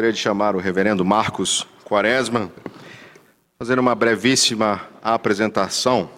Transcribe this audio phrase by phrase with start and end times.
[0.00, 2.50] Gostaria de chamar o reverendo Marcos Quaresma,
[3.58, 6.08] fazer uma brevíssima apresentação.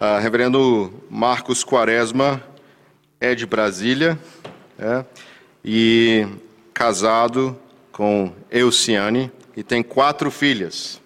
[0.00, 2.42] Uh, reverendo Marcos Quaresma
[3.20, 4.18] é de Brasília
[4.78, 5.04] é,
[5.62, 6.26] e
[6.72, 7.54] casado
[7.92, 10.98] com Euciane e tem quatro filhas: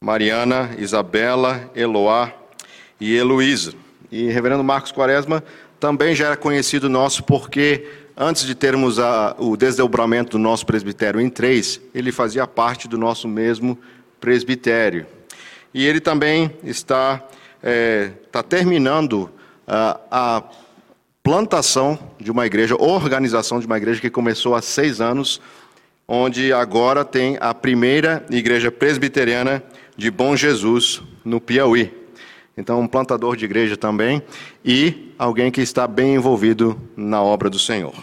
[0.00, 2.32] Mariana, Isabela, Eloá
[3.00, 3.74] e Heloísa.
[4.12, 5.42] E reverendo Marcos Quaresma
[5.80, 7.84] também já era conhecido nosso porque
[8.22, 12.98] antes de termos a, o desdobramento do nosso presbitério em três, ele fazia parte do
[12.98, 13.78] nosso mesmo
[14.20, 15.06] presbitério.
[15.72, 17.26] E ele também está,
[17.62, 19.30] é, está terminando
[19.66, 20.42] a, a
[21.22, 25.40] plantação de uma igreja, organização de uma igreja que começou há seis anos,
[26.06, 29.62] onde agora tem a primeira igreja presbiteriana
[29.96, 31.99] de Bom Jesus, no Piauí.
[32.56, 34.22] Então, um plantador de igreja também
[34.64, 37.94] e alguém que está bem envolvido na obra do Senhor.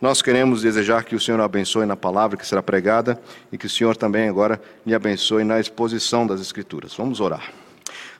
[0.00, 3.70] Nós queremos desejar que o Senhor abençoe na palavra que será pregada e que o
[3.70, 6.94] Senhor também agora lhe abençoe na exposição das Escrituras.
[6.94, 7.50] Vamos orar.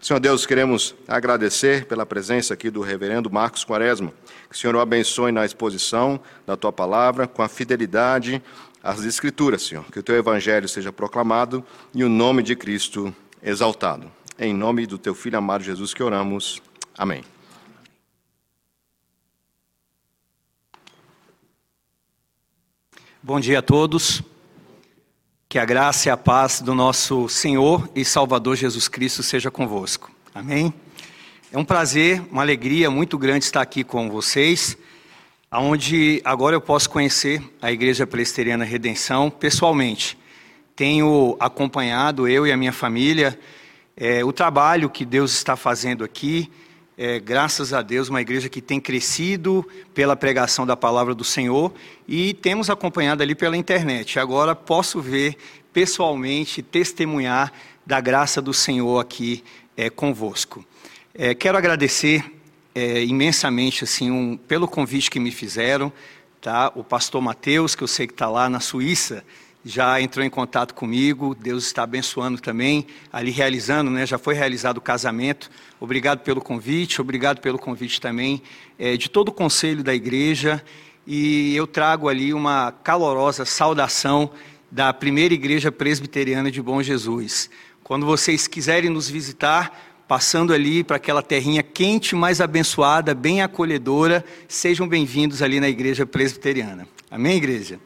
[0.01, 4.13] Senhor Deus, queremos agradecer pela presença aqui do reverendo Marcos Quaresma.
[4.49, 8.43] Que o Senhor o abençoe na exposição da tua palavra, com a fidelidade
[8.83, 9.85] às Escrituras, Senhor.
[9.91, 14.11] Que o teu evangelho seja proclamado e o nome de Cristo exaltado.
[14.39, 16.61] Em nome do teu filho amado Jesus que oramos.
[16.99, 17.25] Amém.
[23.23, 24.23] Bom dia a todos.
[25.49, 30.13] Que a graça e a paz do nosso Senhor e Salvador Jesus Cristo seja convosco.
[30.35, 30.71] Amém?
[31.51, 34.77] É um prazer, uma alegria muito grande estar aqui com vocês,
[35.51, 40.19] onde agora eu posso conhecer a Igreja Presteriana Redenção pessoalmente.
[40.75, 43.39] Tenho acompanhado, eu e a minha família,
[43.97, 46.51] é, o trabalho que Deus está fazendo aqui,
[46.99, 51.73] é, graças a Deus, uma igreja que tem crescido pela pregação da palavra do Senhor
[52.07, 54.19] e temos acompanhado ali pela internet.
[54.19, 55.37] Agora posso ver
[55.73, 57.51] pessoalmente, testemunhar
[57.87, 59.43] da graça do Senhor aqui
[59.75, 60.63] é, convosco.
[61.15, 62.23] É, quero agradecer
[62.75, 65.91] é, imensamente assim um, pelo convite que me fizeram,
[66.41, 66.71] tá?
[66.75, 69.25] O pastor Mateus, que eu sei que está lá na Suíça,
[69.69, 74.79] já entrou em contato comigo, Deus está abençoando também, ali realizando, né, já foi realizado
[74.79, 75.51] o casamento.
[75.81, 78.41] Obrigado pelo convite, obrigado pelo convite também
[78.79, 80.63] é, de todo o conselho da igreja.
[81.05, 84.31] E eu trago ali uma calorosa saudação
[84.71, 87.51] da primeira igreja presbiteriana de Bom Jesus.
[87.83, 94.25] Quando vocês quiserem nos visitar, passando ali para aquela terrinha quente, mais abençoada, bem acolhedora,
[94.47, 96.87] sejam bem-vindos ali na igreja presbiteriana.
[97.11, 97.81] Amém, igreja?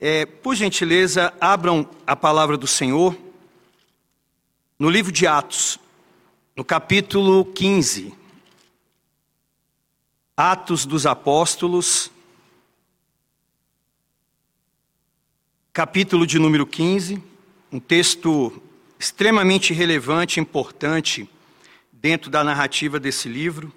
[0.00, 3.18] É, por gentileza, abram a palavra do Senhor
[4.78, 5.80] no livro de Atos,
[6.54, 8.14] no capítulo 15.
[10.36, 12.12] Atos dos Apóstolos,
[15.72, 17.20] capítulo de número 15,
[17.72, 18.62] um texto
[19.00, 21.28] extremamente relevante importante
[21.92, 23.72] dentro da narrativa desse livro.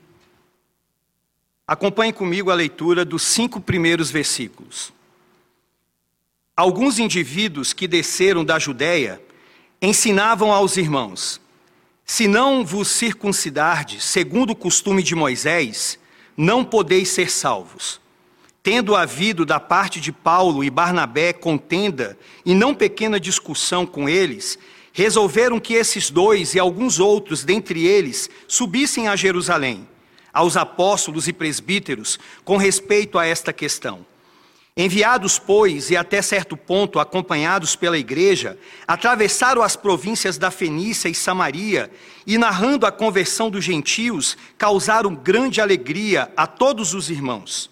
[1.65, 4.93] Acompanhe comigo a leitura dos cinco primeiros versículos.
[6.61, 9.19] Alguns indivíduos que desceram da Judéia
[9.81, 11.41] ensinavam aos irmãos:
[12.05, 15.97] Se não vos circuncidardes, segundo o costume de Moisés,
[16.37, 17.99] não podeis ser salvos.
[18.61, 24.59] Tendo havido da parte de Paulo e Barnabé contenda e não pequena discussão com eles,
[24.93, 29.89] resolveram que esses dois e alguns outros dentre eles subissem a Jerusalém,
[30.31, 34.10] aos apóstolos e presbíteros, com respeito a esta questão.
[34.81, 41.13] Enviados, pois, e até certo ponto acompanhados pela igreja, atravessaram as províncias da Fenícia e
[41.13, 41.91] Samaria
[42.25, 47.69] e, narrando a conversão dos gentios, causaram grande alegria a todos os irmãos.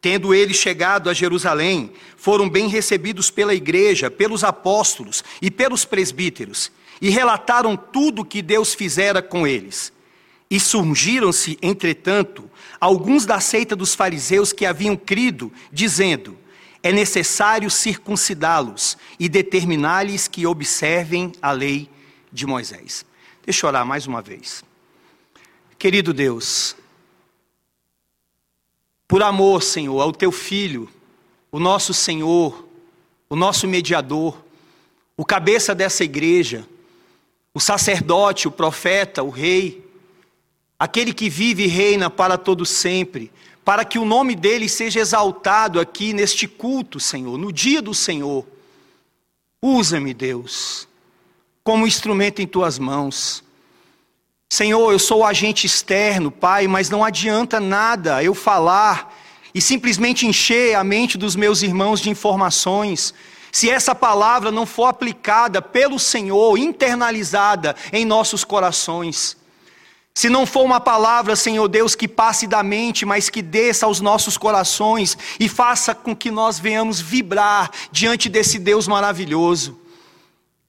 [0.00, 6.72] Tendo eles chegado a Jerusalém, foram bem recebidos pela igreja, pelos apóstolos e pelos presbíteros,
[6.98, 9.92] e relataram tudo o que Deus fizera com eles.
[10.50, 12.47] E surgiram-se, entretanto,
[12.80, 16.36] alguns da seita dos fariseus que haviam crido, dizendo:
[16.82, 21.90] É necessário circuncidá-los e determinar-lhes que observem a lei
[22.32, 23.04] de Moisés.
[23.44, 24.62] Deixa eu orar mais uma vez.
[25.78, 26.76] Querido Deus,
[29.06, 30.88] por amor, Senhor, ao teu filho,
[31.50, 32.66] o nosso Senhor,
[33.28, 34.36] o nosso mediador,
[35.16, 36.68] o cabeça dessa igreja,
[37.54, 39.87] o sacerdote, o profeta, o rei,
[40.78, 43.32] aquele que vive e reina para todo sempre,
[43.64, 48.46] para que o nome dele seja exaltado aqui neste culto, Senhor, no dia do Senhor.
[49.60, 50.86] Usa-me, Deus,
[51.64, 53.42] como instrumento em tuas mãos.
[54.48, 59.14] Senhor, eu sou agente externo, Pai, mas não adianta nada eu falar
[59.54, 63.12] e simplesmente encher a mente dos meus irmãos de informações
[63.50, 69.36] se essa palavra não for aplicada pelo Senhor, internalizada em nossos corações.
[70.18, 74.00] Se não for uma palavra, Senhor Deus, que passe da mente, mas que desça aos
[74.00, 79.78] nossos corações e faça com que nós venhamos vibrar diante desse Deus maravilhoso.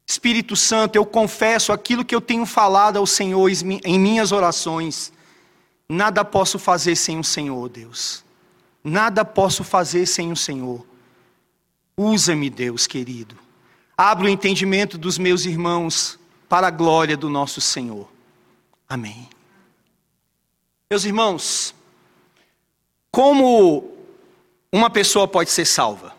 [0.06, 5.12] Espírito Santo, eu confesso aquilo que eu tenho falado ao Senhor em minhas orações.
[5.90, 8.24] Nada posso fazer sem o Senhor, Deus.
[8.84, 10.86] Nada posso fazer sem o Senhor.
[11.98, 13.36] Usa-me, Deus querido.
[13.98, 18.08] Abra o entendimento dos meus irmãos para a glória do nosso Senhor.
[18.88, 19.28] Amém.
[20.92, 21.76] Meus irmãos,
[23.12, 23.96] como
[24.72, 26.16] uma pessoa pode ser salva?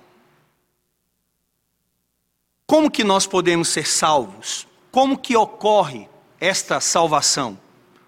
[2.68, 4.68] Como que nós podemos ser salvos?
[4.92, 6.08] Como que ocorre
[6.38, 7.58] esta salvação?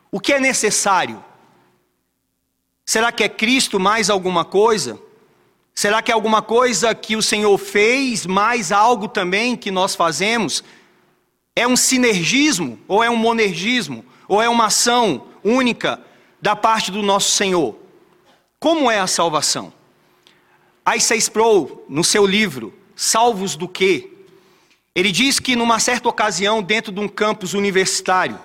[0.09, 1.25] O que é necessário?
[2.87, 5.00] Será que é Cristo mais alguma coisa?
[5.75, 10.62] Será que é alguma coisa que o Senhor fez, mais algo também que nós fazemos?
[11.56, 14.05] É um sinergismo ou é um monergismo?
[14.29, 16.00] Ou é uma ação única
[16.43, 17.77] da parte do nosso Senhor?
[18.59, 19.73] Como é a salvação?
[20.97, 24.11] Isaiah Sproul, no seu livro Salvos do Quê?
[24.93, 28.39] Ele diz que numa certa ocasião, dentro de um campus universitário,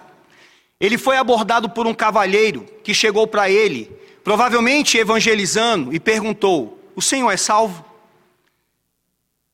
[0.79, 3.91] ele foi abordado por um cavalheiro que chegou para ele,
[4.23, 7.83] provavelmente evangelizando, e perguntou: o Senhor é salvo?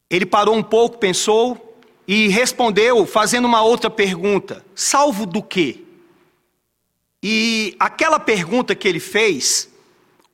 [0.10, 5.82] Ele parou um pouco, pensou e respondeu, fazendo uma outra pergunta: salvo do quê?
[7.23, 9.69] E aquela pergunta que ele fez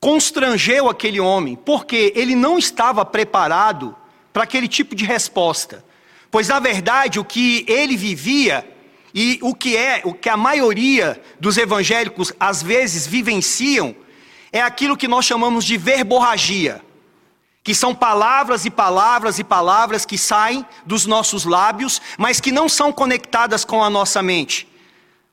[0.00, 3.94] constrangeu aquele homem, porque ele não estava preparado
[4.32, 5.84] para aquele tipo de resposta.
[6.30, 8.68] Pois na verdade o que ele vivia
[9.14, 13.94] e o que é, o que a maioria dos evangélicos às vezes vivenciam
[14.52, 16.82] é aquilo que nós chamamos de verborragia
[17.62, 22.68] que são palavras e palavras e palavras que saem dos nossos lábios, mas que não
[22.68, 24.66] são conectadas com a nossa mente.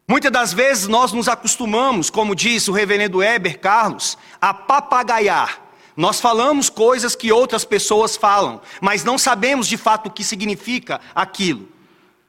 [0.09, 5.61] Muitas das vezes nós nos acostumamos, como disse o reverendo Heber Carlos, a papagaiar.
[5.97, 11.01] Nós falamos coisas que outras pessoas falam, mas não sabemos de fato o que significa
[11.13, 11.67] aquilo.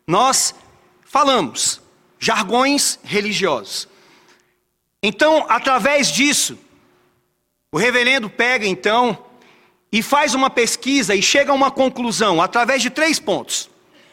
[0.06, 0.56] Nós
[1.04, 1.80] falamos
[2.18, 3.86] jargões religiosos.
[5.00, 6.58] Então, através disso,
[7.70, 9.16] o reverendo pega então
[9.92, 13.70] e faz uma pesquisa e chega a uma conclusão através de três pontos.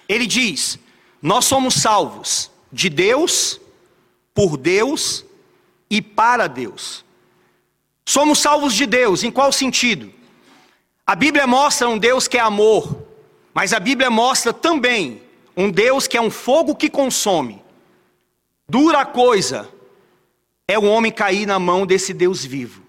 [0.08, 0.78] Ele diz:
[1.20, 3.60] Nós somos salvos de Deus,
[4.34, 5.26] por Deus
[5.90, 7.06] e para Deus.
[8.06, 10.12] Somos salvos de Deus, em qual sentido?
[11.06, 13.04] A Bíblia mostra um Deus que é amor,
[13.54, 15.22] mas a Bíblia mostra também
[15.56, 17.64] um Deus que é um fogo que consome.
[18.68, 19.70] Dura coisa
[20.68, 22.82] é o homem cair na mão desse Deus vivo.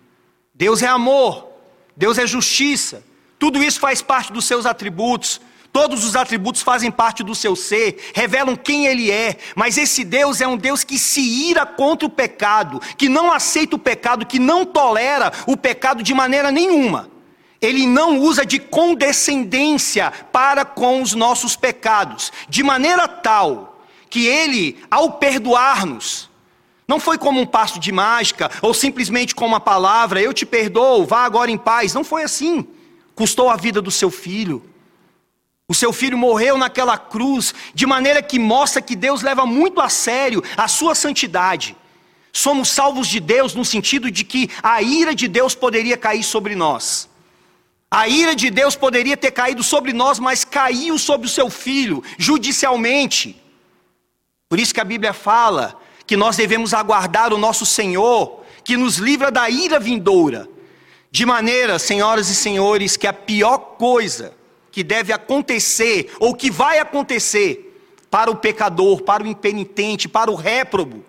[0.54, 1.48] Deus é amor,
[1.94, 3.04] Deus é justiça.
[3.38, 5.40] Tudo isso faz parte dos seus atributos.
[5.76, 9.36] Todos os atributos fazem parte do seu ser, revelam quem ele é.
[9.54, 13.76] Mas esse Deus é um Deus que se ira contra o pecado, que não aceita
[13.76, 17.10] o pecado, que não tolera o pecado de maneira nenhuma.
[17.60, 24.78] Ele não usa de condescendência para com os nossos pecados, de maneira tal que ele,
[24.90, 26.30] ao perdoar-nos,
[26.88, 31.04] não foi como um passo de mágica, ou simplesmente com uma palavra, eu te perdoo,
[31.04, 31.92] vá agora em paz.
[31.92, 32.66] Não foi assim.
[33.14, 34.74] Custou a vida do seu filho.
[35.68, 39.88] O seu filho morreu naquela cruz, de maneira que mostra que Deus leva muito a
[39.88, 41.76] sério a sua santidade.
[42.32, 46.54] Somos salvos de Deus no sentido de que a ira de Deus poderia cair sobre
[46.54, 47.08] nós.
[47.90, 52.02] A ira de Deus poderia ter caído sobre nós, mas caiu sobre o seu filho,
[52.16, 53.42] judicialmente.
[54.48, 58.98] Por isso que a Bíblia fala que nós devemos aguardar o nosso Senhor, que nos
[58.98, 60.48] livra da ira vindoura.
[61.10, 64.35] De maneira, senhoras e senhores, que a pior coisa
[64.76, 67.80] que deve acontecer, ou que vai acontecer,
[68.10, 71.02] para o pecador, para o impenitente, para o réprobo,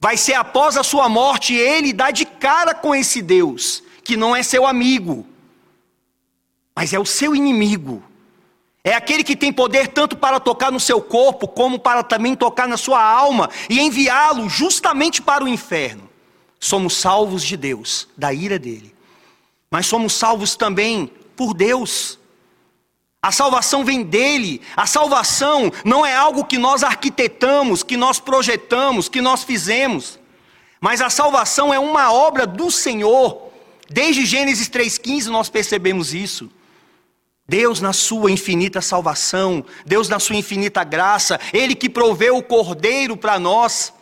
[0.00, 4.34] vai ser após a sua morte ele dar de cara com esse Deus, que não
[4.34, 5.24] é seu amigo,
[6.74, 8.02] mas é o seu inimigo.
[8.82, 12.66] É aquele que tem poder tanto para tocar no seu corpo, como para também tocar
[12.66, 16.10] na sua alma e enviá-lo justamente para o inferno.
[16.58, 18.92] Somos salvos de Deus, da ira dele.
[19.70, 22.17] Mas somos salvos também por Deus.
[23.20, 24.60] A salvação vem dele.
[24.76, 30.18] A salvação não é algo que nós arquitetamos, que nós projetamos, que nós fizemos.
[30.80, 33.50] Mas a salvação é uma obra do Senhor.
[33.90, 36.50] Desde Gênesis 3,15 nós percebemos isso.
[37.48, 43.16] Deus na sua infinita salvação, Deus na sua infinita graça, Ele que proveu o cordeiro
[43.16, 43.92] para nós,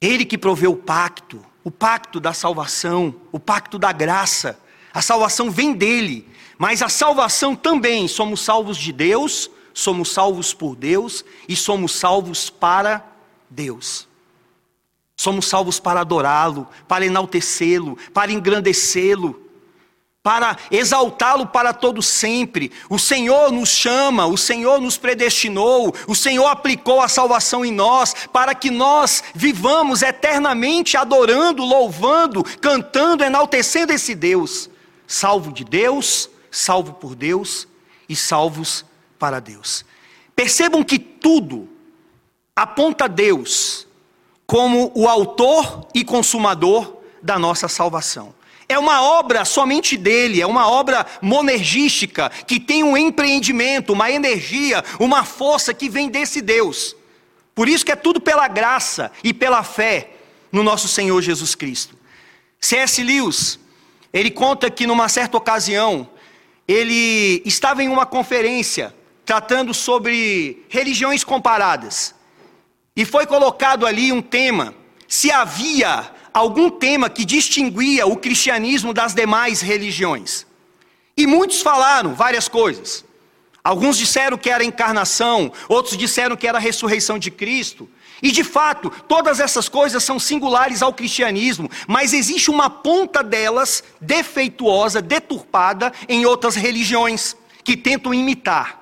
[0.00, 4.58] Ele que proveu o pacto, o pacto da salvação, o pacto da graça.
[4.92, 6.28] A salvação vem dele,
[6.62, 12.50] Mas a salvação também, somos salvos de Deus, somos salvos por Deus e somos salvos
[12.50, 13.04] para
[13.50, 14.06] Deus.
[15.16, 19.42] Somos salvos para adorá-lo, para enaltecê-lo, para engrandecê-lo
[20.22, 22.70] para exaltá-lo para todo sempre.
[22.88, 28.14] O Senhor nos chama, o Senhor nos predestinou, o Senhor aplicou a salvação em nós
[28.32, 34.70] para que nós vivamos eternamente adorando, louvando, cantando, enaltecendo esse Deus,
[35.08, 37.66] salvo de Deus, salvo por Deus
[38.08, 38.84] e salvos
[39.18, 39.84] para Deus.
[40.36, 41.68] Percebam que tudo
[42.54, 43.88] aponta a Deus
[44.46, 48.34] como o autor e consumador da nossa salvação.
[48.68, 54.84] É uma obra somente dele, é uma obra monergística, que tem um empreendimento, uma energia,
[54.98, 56.94] uma força que vem desse Deus.
[57.54, 60.10] Por isso que é tudo pela graça e pela fé
[60.50, 61.96] no nosso Senhor Jesus Cristo.
[62.60, 63.02] C.S.
[63.02, 63.58] Lewis,
[64.12, 66.08] ele conta que numa certa ocasião,
[66.72, 72.14] ele estava em uma conferência tratando sobre religiões comparadas.
[72.96, 74.74] E foi colocado ali um tema:
[75.06, 80.46] se havia algum tema que distinguia o cristianismo das demais religiões.
[81.16, 83.04] E muitos falaram várias coisas.
[83.64, 87.88] Alguns disseram que era a encarnação, outros disseram que era a ressurreição de Cristo.
[88.20, 93.82] E de fato, todas essas coisas são singulares ao cristianismo, mas existe uma ponta delas
[94.00, 98.80] defeituosa, deturpada em outras religiões que tentam imitar.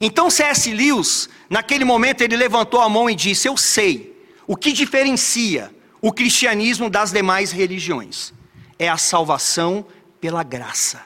[0.00, 0.72] Então C.S.
[0.72, 4.14] Lewis, naquele momento, ele levantou a mão e disse: Eu sei
[4.46, 8.32] o que diferencia o cristianismo das demais religiões.
[8.78, 9.86] É a salvação
[10.20, 11.02] pela graça.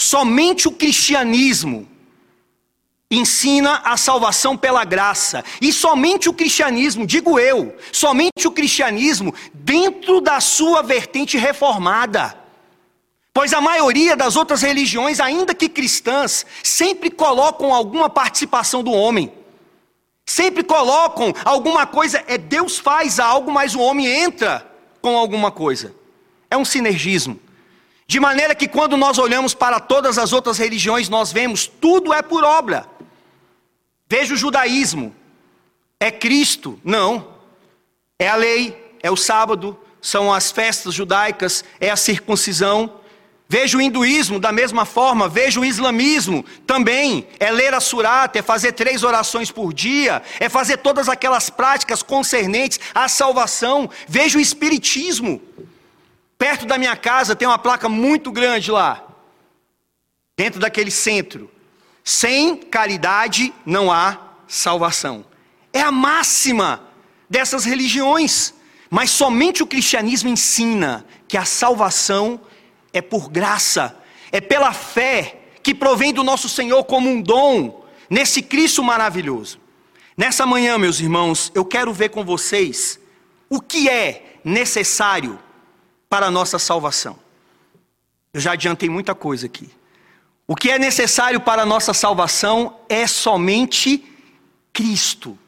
[0.00, 1.88] Somente o cristianismo
[3.16, 5.44] ensina a salvação pela graça.
[5.60, 12.38] E somente o cristianismo, digo eu, somente o cristianismo dentro da sua vertente reformada.
[13.32, 19.32] Pois a maioria das outras religiões, ainda que cristãs, sempre colocam alguma participação do homem.
[20.24, 24.66] Sempre colocam alguma coisa, é Deus faz algo, mas o homem entra
[25.02, 25.94] com alguma coisa.
[26.50, 27.38] É um sinergismo.
[28.06, 32.22] De maneira que quando nós olhamos para todas as outras religiões, nós vemos tudo é
[32.22, 32.86] por obra.
[34.06, 35.14] Veja o judaísmo.
[35.98, 36.80] É Cristo?
[36.84, 37.34] Não.
[38.18, 43.00] É a lei, é o sábado, são as festas judaicas, é a circuncisão.
[43.48, 47.26] Veja o hinduísmo da mesma forma, veja o islamismo também.
[47.38, 52.02] É ler a surata, é fazer três orações por dia, é fazer todas aquelas práticas
[52.02, 53.90] concernentes à salvação.
[54.08, 55.40] Veja o espiritismo.
[56.38, 59.06] Perto da minha casa tem uma placa muito grande lá,
[60.36, 61.50] dentro daquele centro.
[62.04, 65.24] Sem caridade não há salvação.
[65.72, 66.86] É a máxima
[67.28, 68.52] dessas religiões.
[68.90, 72.40] Mas somente o cristianismo ensina que a salvação
[72.92, 73.98] é por graça,
[74.30, 79.58] é pela fé que provém do nosso Senhor como um dom nesse Cristo maravilhoso.
[80.16, 83.00] Nessa manhã, meus irmãos, eu quero ver com vocês
[83.48, 85.38] o que é necessário
[86.08, 87.18] para a nossa salvação.
[88.32, 89.70] Eu já adiantei muita coisa aqui.
[90.46, 94.04] O que é necessário para a nossa salvação é somente
[94.72, 95.38] Cristo.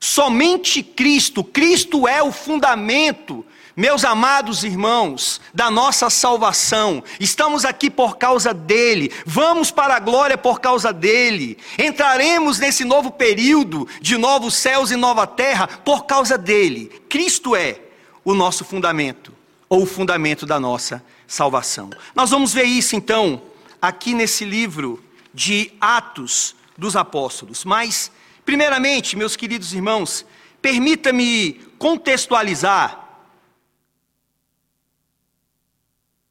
[0.00, 1.44] Somente Cristo.
[1.44, 3.44] Cristo é o fundamento
[3.74, 10.36] meus amados irmãos, da nossa salvação, estamos aqui por causa dele, vamos para a glória
[10.36, 16.36] por causa dele, entraremos nesse novo período de novos céus e nova terra por causa
[16.36, 17.02] dele.
[17.08, 17.80] Cristo é
[18.22, 19.32] o nosso fundamento,
[19.70, 21.88] ou o fundamento da nossa salvação.
[22.14, 23.40] Nós vamos ver isso então,
[23.82, 25.02] aqui nesse livro
[25.34, 28.12] de Atos dos Apóstolos, mas,
[28.44, 30.24] primeiramente, meus queridos irmãos,
[30.60, 33.00] permita-me contextualizar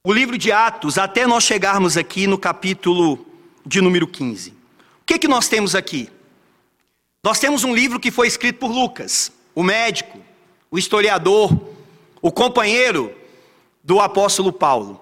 [0.01, 3.25] o livro de Atos até nós chegarmos aqui no capítulo
[3.65, 4.51] de número 15.
[4.51, 4.55] O
[5.05, 6.10] que, que nós temos aqui?
[7.22, 10.20] Nós temos um livro que foi escrito por Lucas, o médico,
[10.72, 11.51] o historiador,
[12.22, 13.13] o companheiro
[13.84, 15.00] do apóstolo Paulo.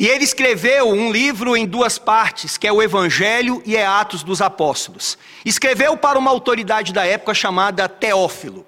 [0.00, 4.22] E ele escreveu um livro em duas partes, que é o Evangelho e é Atos
[4.22, 5.18] dos Apóstolos.
[5.44, 8.66] Escreveu para uma autoridade da época chamada Teófilo.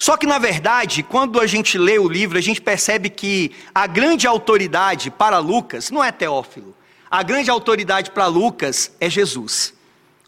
[0.00, 3.86] Só que, na verdade, quando a gente lê o livro, a gente percebe que a
[3.86, 6.74] grande autoridade para Lucas não é Teófilo.
[7.08, 9.74] A grande autoridade para Lucas é Jesus.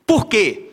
[0.06, 0.70] Por quê?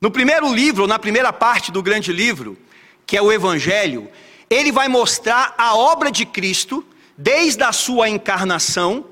[0.00, 2.56] No primeiro livro, na primeira parte do grande livro,
[3.04, 4.08] que é o Evangelho,
[4.48, 6.86] ele vai mostrar a obra de Cristo,
[7.20, 9.04] desde a sua encarnação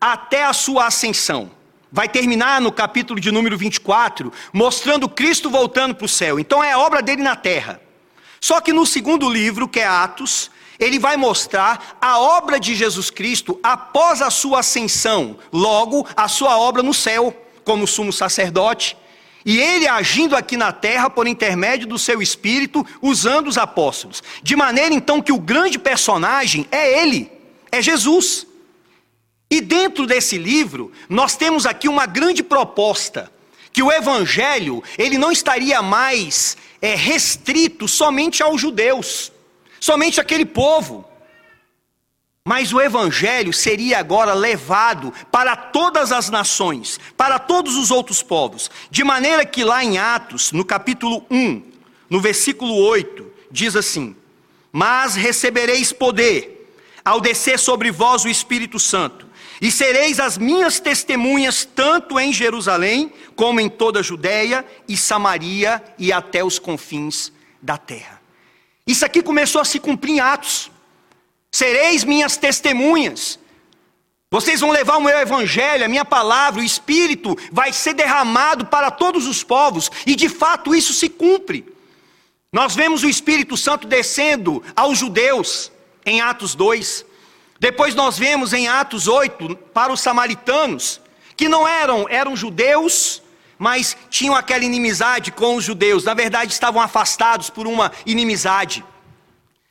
[0.00, 1.48] até a sua ascensão.
[1.92, 6.40] Vai terminar no capítulo de número 24, mostrando Cristo voltando para o céu.
[6.40, 7.80] Então é a obra dele na terra.
[8.40, 13.10] Só que no segundo livro, que é Atos, ele vai mostrar a obra de Jesus
[13.10, 18.96] Cristo após a sua ascensão, logo a sua obra no céu, como sumo sacerdote,
[19.44, 24.20] e ele agindo aqui na terra por intermédio do seu espírito, usando os apóstolos.
[24.42, 27.30] De maneira então que o grande personagem é ele,
[27.72, 28.46] é Jesus.
[29.50, 33.32] E dentro desse livro, nós temos aqui uma grande proposta,
[33.72, 39.32] que o evangelho, ele não estaria mais é, restrito somente aos judeus,
[39.80, 41.08] somente aquele povo.
[42.44, 48.70] Mas o evangelho seria agora levado para todas as nações, para todos os outros povos,
[48.90, 51.62] de maneira que lá em Atos, no capítulo 1,
[52.10, 54.16] no versículo 8, diz assim:
[54.72, 56.61] Mas recebereis poder
[57.04, 59.26] ao descer sobre vós o Espírito Santo,
[59.60, 65.82] e sereis as minhas testemunhas tanto em Jerusalém, como em toda a Judéia e Samaria
[65.98, 68.20] e até os confins da terra.
[68.86, 70.70] Isso aqui começou a se cumprir em Atos.
[71.50, 73.38] Sereis minhas testemunhas.
[74.30, 78.90] Vocês vão levar o meu evangelho, a minha palavra, o Espírito vai ser derramado para
[78.90, 81.66] todos os povos, e de fato isso se cumpre.
[82.52, 85.71] Nós vemos o Espírito Santo descendo aos judeus
[86.04, 87.04] em Atos 2.
[87.58, 91.00] Depois nós vemos em Atos 8 para os samaritanos,
[91.36, 93.22] que não eram, eram judeus,
[93.58, 96.04] mas tinham aquela inimizade com os judeus.
[96.04, 98.84] Na verdade, estavam afastados por uma inimizade.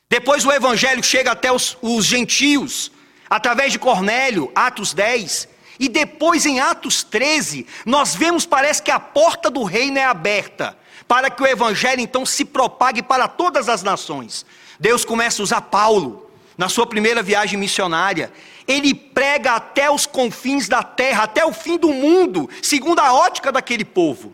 [0.09, 2.91] Depois o evangelho chega até os, os gentios,
[3.29, 5.49] através de Cornélio, Atos 10.
[5.79, 10.77] E depois em Atos 13, nós vemos, parece que a porta do reino é aberta,
[11.07, 14.45] para que o evangelho então se propague para todas as nações.
[14.81, 18.33] Deus começa a usar Paulo na sua primeira viagem missionária.
[18.67, 23.51] Ele prega até os confins da terra, até o fim do mundo, segundo a ótica
[23.51, 24.33] daquele povo.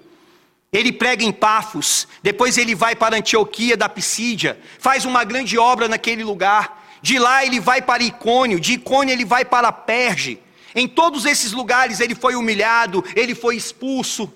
[0.72, 5.90] Ele prega em Pafos, depois ele vai para Antioquia da Pisídia, faz uma grande obra
[5.90, 6.86] naquele lugar.
[7.02, 10.40] De lá ele vai para Icônio, de Icônio ele vai para Perge.
[10.74, 14.32] Em todos esses lugares ele foi humilhado, ele foi expulso.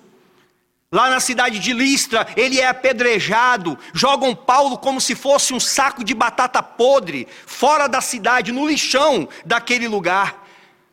[0.92, 6.04] Lá na cidade de Listra, ele é apedrejado, jogam Paulo como se fosse um saco
[6.04, 10.44] de batata podre, fora da cidade, no lixão daquele lugar.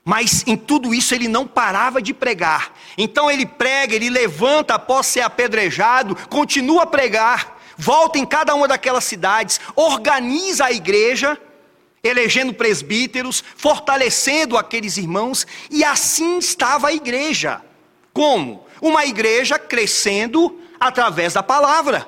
[0.05, 2.71] Mas em tudo isso ele não parava de pregar.
[2.97, 8.69] Então ele prega, ele levanta após ser apedrejado, continua a pregar, volta em cada uma
[8.69, 11.37] daquelas cidades, organiza a igreja,
[12.01, 17.61] elegendo presbíteros, fortalecendo aqueles irmãos, e assim estava a igreja.
[18.13, 18.65] Como?
[18.81, 22.07] Uma igreja crescendo através da palavra.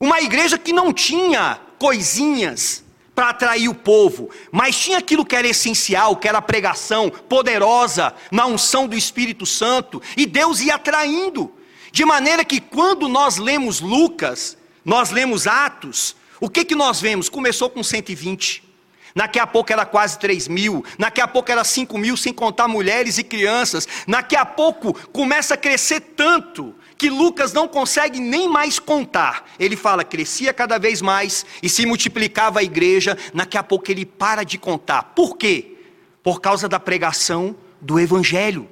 [0.00, 2.84] Uma igreja que não tinha coisinhas,
[3.20, 8.14] para atrair o povo, mas tinha aquilo que era essencial, que era a pregação poderosa
[8.30, 11.52] na unção do Espírito Santo, e Deus ia atraindo,
[11.92, 17.28] de maneira que quando nós lemos Lucas, nós lemos Atos, o que, que nós vemos?
[17.28, 18.69] Começou com 120.
[19.14, 22.68] Daqui a pouco era quase 3 mil, daqui a pouco era 5 mil, sem contar
[22.68, 23.86] mulheres e crianças.
[24.06, 29.46] Daqui a pouco começa a crescer tanto que Lucas não consegue nem mais contar.
[29.58, 34.04] Ele fala, crescia cada vez mais e se multiplicava a igreja, daqui a pouco ele
[34.04, 35.02] para de contar.
[35.14, 35.78] Por quê?
[36.22, 38.68] Por causa da pregação do Evangelho.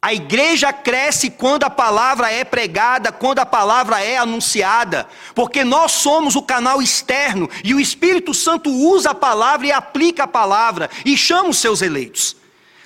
[0.00, 5.90] A igreja cresce quando a palavra é pregada, quando a palavra é anunciada, porque nós
[5.90, 10.88] somos o canal externo e o Espírito Santo usa a palavra e aplica a palavra
[11.04, 12.36] e chama os seus eleitos.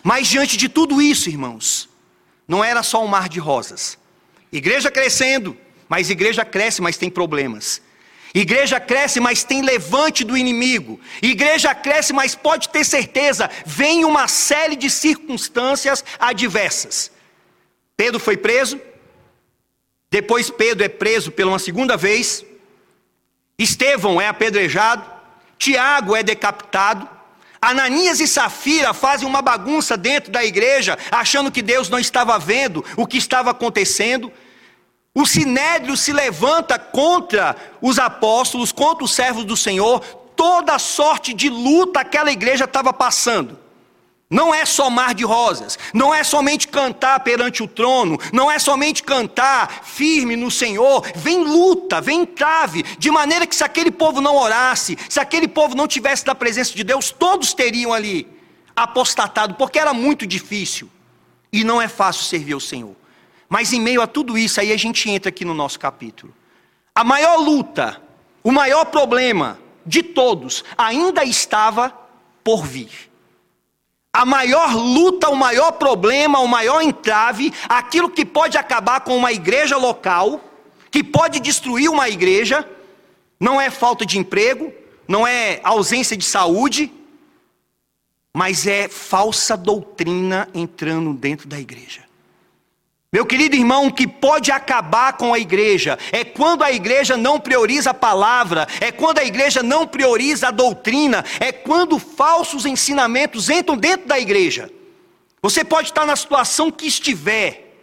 [0.02, 1.86] Mas diante de tudo isso, irmãos,
[2.48, 3.98] não era só um mar de rosas.
[4.50, 5.54] Igreja crescendo,
[5.88, 7.82] mas igreja cresce, mas tem problemas.
[8.34, 10.98] Igreja cresce, mas tem levante do inimigo.
[11.20, 17.10] Igreja cresce, mas pode ter certeza, vem uma série de circunstâncias adversas.
[17.96, 18.80] Pedro foi preso,
[20.10, 22.44] depois Pedro é preso pela uma segunda vez.
[23.58, 25.04] Estevão é apedrejado,
[25.58, 27.08] Tiago é decapitado.
[27.60, 32.84] Ananias e Safira fazem uma bagunça dentro da igreja, achando que Deus não estava vendo
[32.96, 34.32] o que estava acontecendo.
[35.14, 40.00] O sinédrio se levanta contra os apóstolos, contra os servos do Senhor,
[40.34, 43.58] toda sorte de luta aquela igreja estava passando.
[44.30, 48.58] Não é só mar de rosas, não é somente cantar perante o trono, não é
[48.58, 54.22] somente cantar firme no Senhor, vem luta, vem trave, de maneira que se aquele povo
[54.22, 58.26] não orasse, se aquele povo não tivesse da presença de Deus, todos teriam ali
[58.74, 60.88] apostatado, porque era muito difícil
[61.52, 63.01] e não é fácil servir ao Senhor.
[63.52, 66.32] Mas em meio a tudo isso, aí a gente entra aqui no nosso capítulo.
[66.94, 68.00] A maior luta,
[68.42, 71.90] o maior problema de todos ainda estava
[72.42, 73.10] por vir.
[74.10, 79.32] A maior luta, o maior problema, o maior entrave, aquilo que pode acabar com uma
[79.32, 80.40] igreja local,
[80.90, 82.66] que pode destruir uma igreja,
[83.38, 84.72] não é falta de emprego,
[85.06, 86.90] não é ausência de saúde,
[88.32, 92.10] mas é falsa doutrina entrando dentro da igreja.
[93.12, 97.38] Meu querido irmão, o que pode acabar com a igreja é quando a igreja não
[97.38, 103.50] prioriza a palavra, é quando a igreja não prioriza a doutrina, é quando falsos ensinamentos
[103.50, 104.70] entram dentro da igreja.
[105.42, 107.76] Você pode estar na situação que estiver,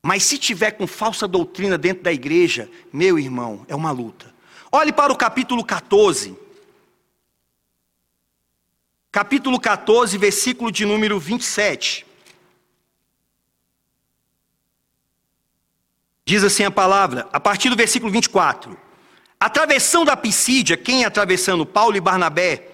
[0.00, 4.32] mas se tiver com falsa doutrina dentro da igreja, meu irmão, é uma luta.
[4.70, 6.38] Olhe para o capítulo 14.
[9.10, 12.11] Capítulo 14, versículo de número 27.
[16.32, 18.74] Diz assim a palavra, a partir do versículo 24:
[19.38, 22.68] Atravessando a Pisídia, quem atravessando Paulo e Barnabé,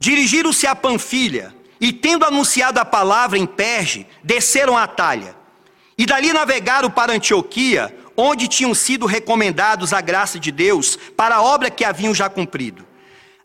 [0.00, 5.36] dirigiram-se a Panfilha, e tendo anunciado a palavra em Perge, desceram a Atalha.
[5.96, 11.40] E dali navegaram para Antioquia, onde tinham sido recomendados a graça de Deus para a
[11.40, 12.84] obra que haviam já cumprido.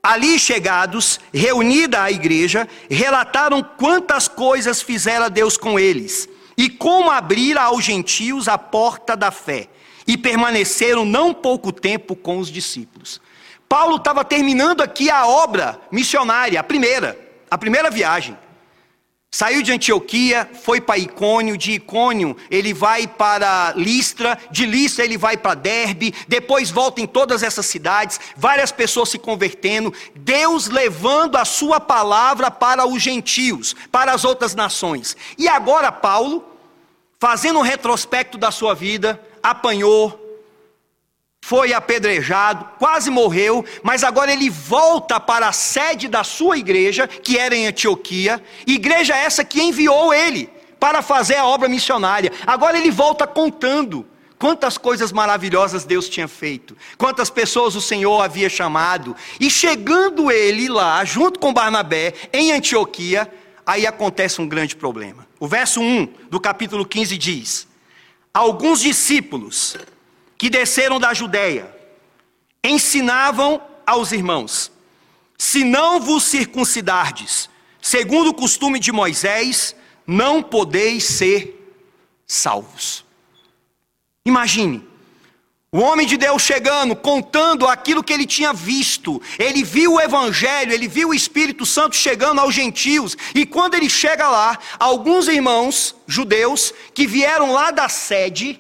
[0.02, 7.58] Ali chegados, reunida a igreja, relataram quantas coisas fizera Deus com eles e como abrir
[7.58, 9.68] aos gentios a porta da fé,
[10.08, 13.22] e permaneceram não pouco tempo com os discípulos.
[13.68, 17.18] Paulo estava terminando aqui a obra missionária, a primeira,
[17.50, 18.38] a primeira viagem.
[19.34, 25.17] Saiu de Antioquia, foi para Icônio, de Icônio ele vai para Listra, de Listra ele
[25.17, 31.36] vai para Derbe, depois volta em todas essas cidades, várias pessoas se convertendo, Deus levando
[31.36, 35.17] a sua palavra para os gentios, para as outras nações.
[35.36, 36.46] E agora Paulo,
[37.19, 40.23] fazendo um retrospecto da sua vida, apanhou,
[41.46, 47.38] foi apedrejado, quase morreu, mas agora ele volta para a sede da sua igreja, que
[47.38, 52.32] era em Antioquia, igreja essa que enviou ele para fazer a obra missionária.
[52.48, 54.08] Agora ele volta contando
[54.40, 60.70] quantas coisas maravilhosas Deus tinha feito, quantas pessoas o Senhor havia chamado, e chegando ele
[60.70, 63.30] lá, junto com Barnabé, em Antioquia,
[63.66, 65.28] aí acontece um grande problema.
[65.42, 67.68] O verso 1 do capítulo 15 diz:
[68.34, 69.76] Alguns discípulos
[70.44, 71.74] que desceram da Judéia
[72.62, 74.70] ensinavam aos irmãos:
[75.38, 77.50] se não vos circuncidardes,
[77.82, 79.74] segundo o costume de Moisés,
[80.06, 81.74] não podeis ser
[82.28, 83.06] salvos.
[84.26, 84.86] Imagine,
[85.72, 89.22] o homem de Deus chegando, contando aquilo que ele tinha visto.
[89.40, 93.16] Ele viu o Evangelho, ele viu o Espírito Santo chegando aos gentios.
[93.34, 98.60] E quando ele chega lá, alguns irmãos judeus que vieram lá da sede,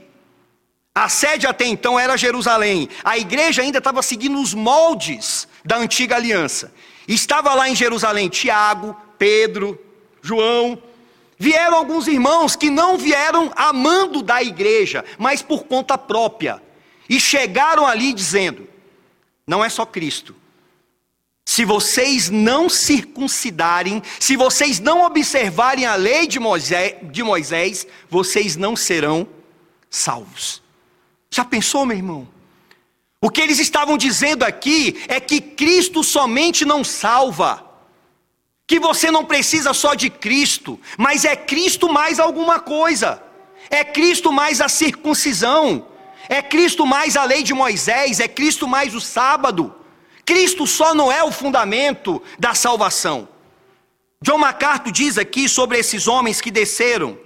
[0.95, 2.87] a sede até então era Jerusalém.
[3.03, 6.71] A igreja ainda estava seguindo os moldes da antiga aliança.
[7.07, 9.79] Estava lá em Jerusalém Tiago, Pedro,
[10.21, 10.81] João.
[11.37, 16.61] Vieram alguns irmãos que não vieram amando da igreja, mas por conta própria.
[17.09, 18.69] E chegaram ali dizendo:
[19.47, 20.35] não é só Cristo.
[21.43, 28.55] Se vocês não circuncidarem, se vocês não observarem a lei de Moisés, de Moisés vocês
[28.55, 29.27] não serão
[29.89, 30.62] salvos.
[31.33, 32.27] Já pensou, meu irmão?
[33.19, 37.65] O que eles estavam dizendo aqui é que Cristo somente não salva,
[38.67, 43.19] que você não precisa só de Cristo, mas é Cristo mais alguma coisa,
[43.71, 45.87] é Cristo mais a circuncisão,
[46.29, 49.73] é Cristo mais a lei de Moisés, é Cristo mais o sábado.
[50.23, 53.27] Cristo só não é o fundamento da salvação.
[54.21, 57.17] John MacArthur diz aqui sobre esses homens que desceram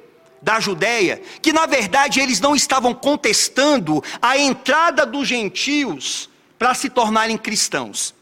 [0.42, 6.90] da Judéia, que na verdade eles não estavam contestando a entrada dos gentios para se
[6.90, 8.16] tornarem cristãos.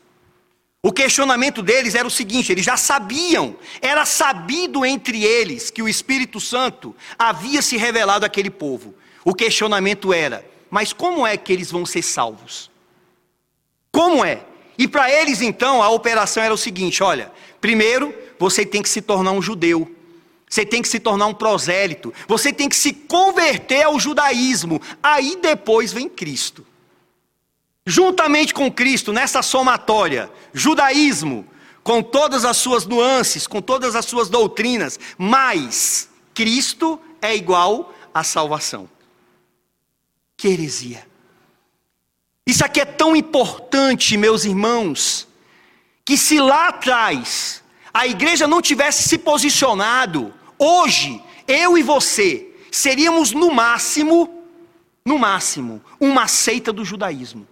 [0.82, 5.89] O questionamento deles era o seguinte: eles já sabiam, era sabido entre eles que o
[5.89, 8.93] Espírito Santo havia se revelado àquele povo.
[9.23, 12.69] O questionamento era: mas como é que eles vão ser salvos?
[13.91, 14.41] Como é?
[14.78, 19.01] E para eles então a operação era o seguinte: olha, primeiro você tem que se
[19.01, 19.89] tornar um judeu.
[20.49, 22.13] Você tem que se tornar um prosélito.
[22.27, 24.81] Você tem que se converter ao judaísmo.
[25.01, 26.65] Aí depois vem Cristo.
[27.86, 31.45] Juntamente com Cristo, nessa somatória, judaísmo,
[31.84, 38.23] com todas as suas nuances, com todas as suas doutrinas, mas Cristo é igual à
[38.23, 38.89] salvação.
[40.36, 41.05] Que heresia.
[42.45, 45.27] Isso aqui é tão importante, meus irmãos,
[46.03, 47.63] que se lá atrás
[47.95, 54.43] a igreja não tivesse se posicionado, hoje, eu e você, seríamos no máximo,
[55.05, 57.47] no máximo, uma seita do judaísmo.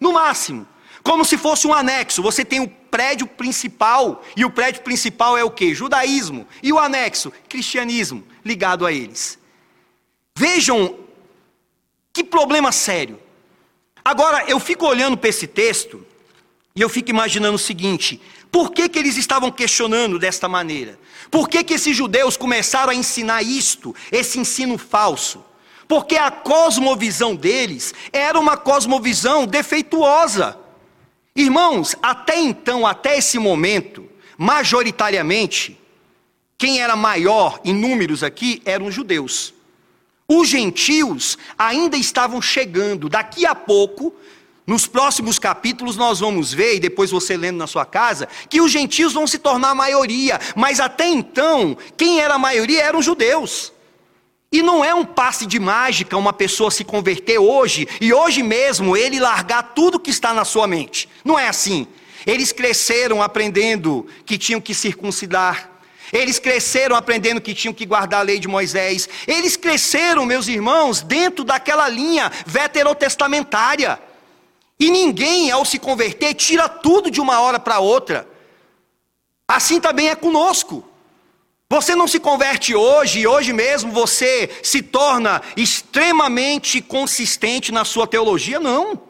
[0.00, 0.66] No máximo.
[1.00, 2.22] Como se fosse um anexo.
[2.22, 5.72] Você tem o prédio principal, e o prédio principal é o que?
[5.72, 6.44] Judaísmo.
[6.60, 7.32] E o anexo?
[7.48, 9.38] Cristianismo, ligado a eles.
[10.36, 10.98] Vejam
[12.12, 13.20] que problema sério.
[14.04, 16.04] Agora, eu fico olhando para esse texto
[16.76, 18.20] E eu fico imaginando o seguinte:
[18.54, 20.96] por que, que eles estavam questionando desta maneira?
[21.28, 25.44] Por que, que esses judeus começaram a ensinar isto, esse ensino falso?
[25.88, 30.56] Porque a cosmovisão deles era uma cosmovisão defeituosa.
[31.34, 35.76] Irmãos, até então, até esse momento, majoritariamente,
[36.56, 39.52] quem era maior em números aqui eram os judeus.
[40.28, 43.08] Os gentios ainda estavam chegando.
[43.08, 44.14] Daqui a pouco,
[44.66, 48.70] nos próximos capítulos, nós vamos ver, e depois você lendo na sua casa, que os
[48.72, 50.40] gentios vão se tornar a maioria.
[50.56, 53.72] Mas até então, quem era a maioria eram os judeus.
[54.50, 58.96] E não é um passe de mágica uma pessoa se converter hoje e hoje mesmo
[58.96, 61.08] ele largar tudo que está na sua mente.
[61.24, 61.88] Não é assim.
[62.24, 65.72] Eles cresceram aprendendo que tinham que circuncidar.
[66.12, 69.08] Eles cresceram aprendendo que tinham que guardar a lei de Moisés.
[69.26, 73.98] Eles cresceram, meus irmãos, dentro daquela linha veterotestamentária.
[74.78, 78.28] E ninguém, ao se converter, tira tudo de uma hora para outra.
[79.46, 80.84] Assim também é conosco.
[81.70, 88.06] Você não se converte hoje e hoje mesmo você se torna extremamente consistente na sua
[88.06, 89.00] teologia, não.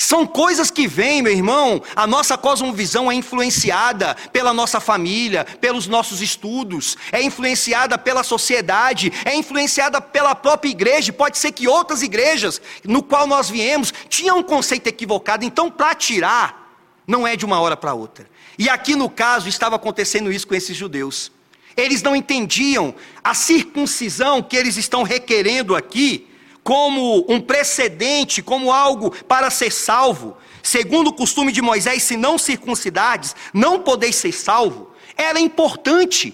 [0.00, 1.82] São coisas que vêm, meu irmão.
[1.94, 9.12] A nossa cosmovisão é influenciada pela nossa família, pelos nossos estudos, é influenciada pela sociedade,
[9.26, 11.12] é influenciada pela própria igreja.
[11.12, 15.44] Pode ser que outras igrejas no qual nós viemos tinham um conceito equivocado.
[15.44, 16.74] Então, para tirar,
[17.06, 18.26] não é de uma hora para outra.
[18.58, 21.30] E aqui no caso estava acontecendo isso com esses judeus.
[21.76, 26.29] Eles não entendiam a circuncisão que eles estão requerendo aqui
[26.70, 30.36] como um precedente, como algo para ser salvo.
[30.62, 34.92] Segundo o costume de Moisés, se não circuncidades, não podeis ser salvo.
[35.16, 36.32] Era importante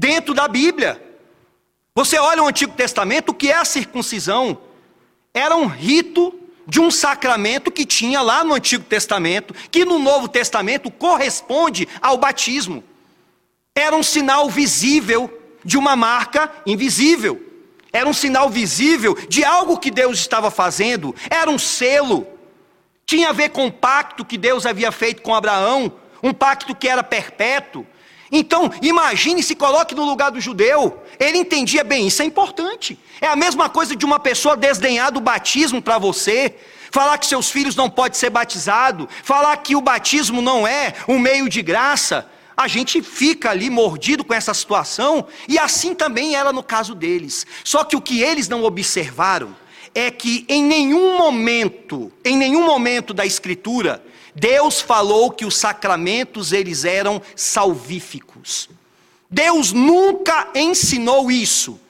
[0.00, 1.02] dentro da Bíblia.
[1.94, 4.56] Você olha o Antigo Testamento, o que é a circuncisão?
[5.34, 6.32] Era um rito
[6.66, 12.16] de um sacramento que tinha lá no Antigo Testamento, que no Novo Testamento corresponde ao
[12.16, 12.82] batismo
[13.76, 15.30] era um sinal visível
[15.62, 17.45] de uma marca invisível.
[17.96, 22.26] Era um sinal visível de algo que Deus estava fazendo, era um selo.
[23.06, 25.90] Tinha a ver com o pacto que Deus havia feito com Abraão,
[26.22, 27.86] um pacto que era perpétuo.
[28.30, 31.02] Então, imagine se coloque no lugar do judeu.
[31.18, 32.98] Ele entendia bem, isso é importante.
[33.18, 36.54] É a mesma coisa de uma pessoa desdenhar do batismo para você,
[36.90, 41.18] falar que seus filhos não podem ser batizados, falar que o batismo não é um
[41.18, 46.52] meio de graça a gente fica ali mordido com essa situação, e assim também era
[46.52, 47.46] no caso deles.
[47.62, 49.54] Só que o que eles não observaram
[49.94, 54.02] é que em nenhum momento, em nenhum momento da escritura,
[54.34, 58.68] Deus falou que os sacramentos eles eram salvíficos.
[59.30, 61.80] Deus nunca ensinou isso.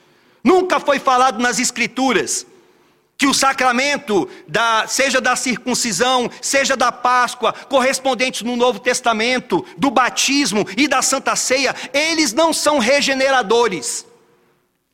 [0.42, 2.46] Nunca foi falado nas escrituras
[3.18, 9.90] que o sacramento, da, seja da circuncisão, seja da Páscoa, correspondentes no Novo Testamento, do
[9.90, 14.06] batismo e da Santa Ceia, eles não são regeneradores,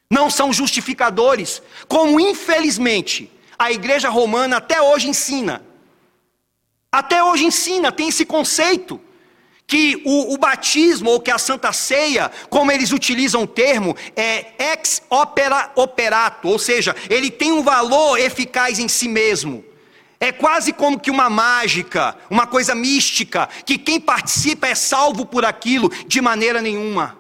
[0.09, 5.65] não são justificadores, como infelizmente a Igreja Romana até hoje ensina.
[6.91, 9.01] Até hoje ensina, tem esse conceito
[9.73, 14.53] que o, o, batismo ou que a Santa Ceia, como eles utilizam o termo, é
[14.75, 19.65] ex opera operato, ou seja, ele tem um valor eficaz em si mesmo.
[20.21, 25.43] É quase como que uma mágica, uma coisa mística, que quem participa é salvo por
[25.43, 27.17] aquilo de maneira nenhuma.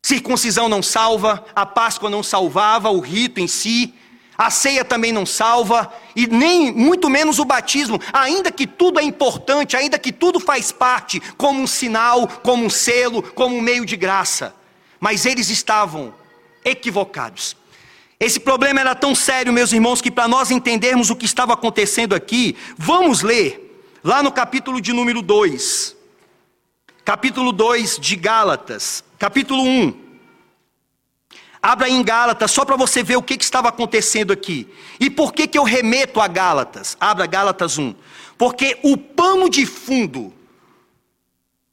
[0.00, 3.92] Circuncisão não salva, a Páscoa não salvava, o rito em si,
[4.36, 9.02] a ceia também não salva, e nem muito menos o batismo, ainda que tudo é
[9.02, 13.84] importante, ainda que tudo faz parte, como um sinal, como um selo, como um meio
[13.84, 14.54] de graça.
[14.98, 16.14] Mas eles estavam
[16.64, 17.56] equivocados.
[18.18, 22.14] Esse problema era tão sério, meus irmãos, que para nós entendermos o que estava acontecendo
[22.14, 23.60] aqui, vamos ler
[24.02, 25.96] lá no capítulo de número 2.
[27.04, 30.03] Capítulo 2 de Gálatas, capítulo 1.
[31.64, 34.70] Abra em Gálatas, só para você ver o que, que, estava acontecendo aqui.
[35.00, 36.94] E por que, que eu remeto a Gálatas?
[37.00, 37.94] Abra Gálatas 1.
[38.36, 40.30] Porque o pano de fundo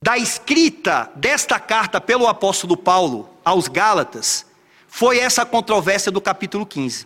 [0.01, 4.45] da escrita desta carta pelo apóstolo Paulo aos Gálatas
[4.88, 7.06] foi essa controvérsia do capítulo 15.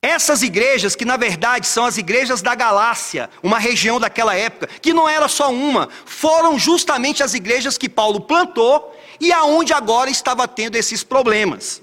[0.00, 4.94] Essas igrejas, que na verdade são as igrejas da Galácia, uma região daquela época, que
[4.94, 10.48] não era só uma, foram justamente as igrejas que Paulo plantou e aonde agora estava
[10.48, 11.82] tendo esses problemas.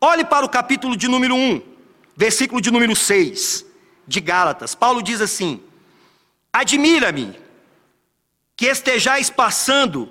[0.00, 1.60] Olhe para o capítulo de número 1,
[2.16, 3.66] versículo de número 6
[4.06, 4.74] de Gálatas.
[4.74, 5.60] Paulo diz assim:
[6.52, 7.38] Admira-me
[8.56, 10.10] que estejais passando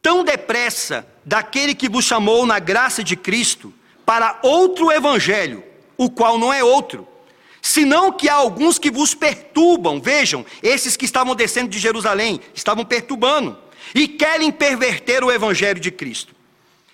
[0.00, 3.72] tão depressa daquele que vos chamou na graça de Cristo
[4.04, 5.62] para outro evangelho,
[5.96, 7.06] o qual não é outro,
[7.62, 12.84] Senão que há alguns que vos perturbam, vejam, esses que estavam descendo de Jerusalém, estavam
[12.84, 13.56] perturbando,
[13.94, 16.34] e querem perverter o evangelho de Cristo.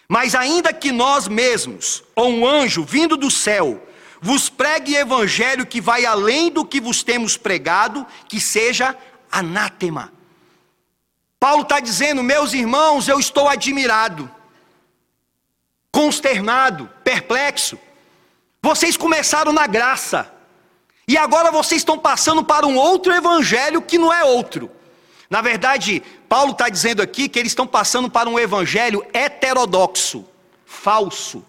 [0.09, 3.87] Mas ainda que nós mesmos, ou um anjo vindo do céu,
[4.21, 8.97] vos pregue evangelho que vai além do que vos temos pregado, que seja
[9.31, 10.13] anátema.
[11.39, 14.29] Paulo está dizendo, meus irmãos, eu estou admirado,
[15.93, 17.79] consternado, perplexo.
[18.61, 20.33] Vocês começaram na graça,
[21.07, 24.71] e agora vocês estão passando para um outro evangelho que não é outro.
[25.31, 30.25] Na verdade, Paulo está dizendo aqui que eles estão passando para um evangelho heterodoxo,
[30.67, 31.43] falso,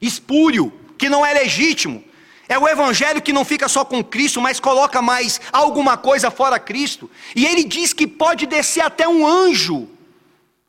[0.00, 2.04] espúrio, que não é legítimo.
[2.46, 6.58] É o evangelho que não fica só com Cristo, mas coloca mais alguma coisa fora
[6.58, 7.10] Cristo.
[7.34, 9.88] E ele diz que pode descer até um anjo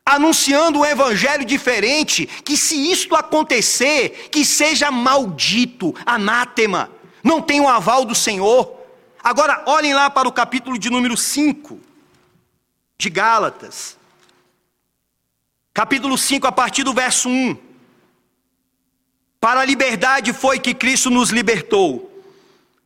[0.05, 6.89] anunciando um evangelho diferente, que se isto acontecer, que seja maldito, anátema,
[7.23, 8.73] não tem o aval do Senhor.
[9.23, 11.88] Agora olhem lá para o capítulo de número 5
[12.99, 13.97] de Gálatas.
[15.73, 17.57] Capítulo 5, a partir do verso 1.
[19.39, 22.05] Para a liberdade foi que Cristo nos libertou.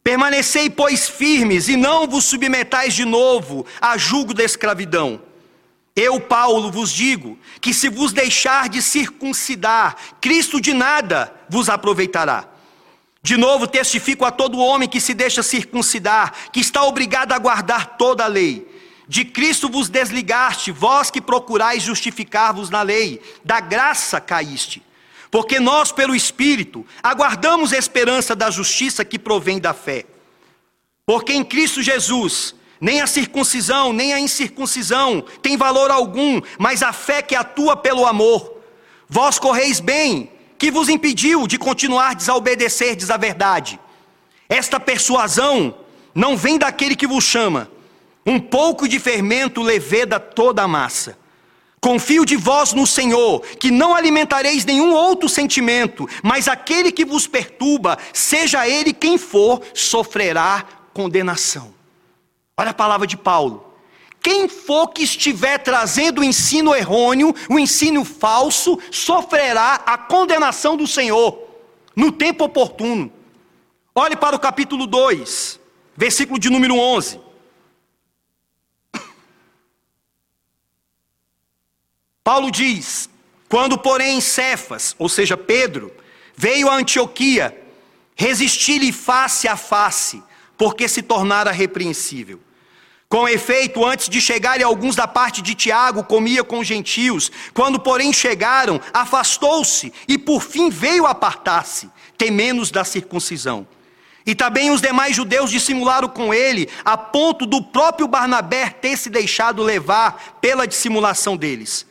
[0.03, 5.19] Permanecei, pois, firmes, e não vos submetais de novo a julgo da escravidão.
[5.95, 12.47] Eu, Paulo, vos digo que se vos deixar de circuncidar, Cristo de nada vos aproveitará.
[13.23, 17.97] De novo, testifico a todo homem que se deixa circuncidar, que está obrigado a guardar
[17.97, 18.72] toda a lei.
[19.13, 24.81] De Cristo vos desligaste, vós que procurais justificar-vos na lei, da graça caíste.
[25.29, 30.05] Porque nós, pelo Espírito, aguardamos a esperança da justiça que provém da fé.
[31.05, 36.91] Porque em Cristo Jesus, nem a circuncisão, nem a incircuncisão tem valor algum, mas a
[36.91, 38.63] fé que atua pelo amor.
[39.07, 43.79] Vós correis bem, que vos impediu de continuar desobedecerdes a verdade.
[44.49, 45.77] Esta persuasão
[46.15, 47.69] não vem daquele que vos chama,
[48.25, 51.17] um pouco de fermento leveda toda a massa.
[51.81, 57.27] Confio de vós no Senhor, que não alimentareis nenhum outro sentimento, mas aquele que vos
[57.27, 61.73] perturba, seja ele quem for, sofrerá condenação.
[62.55, 63.73] Olha a palavra de Paulo.
[64.21, 70.87] Quem for que estiver trazendo o ensino errôneo, o ensino falso, sofrerá a condenação do
[70.87, 71.37] Senhor
[71.93, 73.11] no tempo oportuno.
[73.93, 75.59] Olhe para o capítulo 2,
[75.97, 77.19] versículo de número 11.
[82.23, 83.09] Paulo diz:
[83.49, 85.91] Quando, porém, Cefas, ou seja, Pedro,
[86.35, 87.55] veio a Antioquia,
[88.15, 90.23] resisti-lhe face a face,
[90.57, 92.39] porque se tornara repreensível.
[93.09, 97.31] Com efeito, antes de chegarem alguns da parte de Tiago, comia com gentios.
[97.53, 103.67] Quando, porém, chegaram, afastou-se e por fim veio apartar-se, temendo da circuncisão.
[104.25, 109.11] E também os demais judeus dissimularam com ele, a ponto do próprio Barnabé ter se
[109.11, 111.85] deixado levar pela dissimulação deles.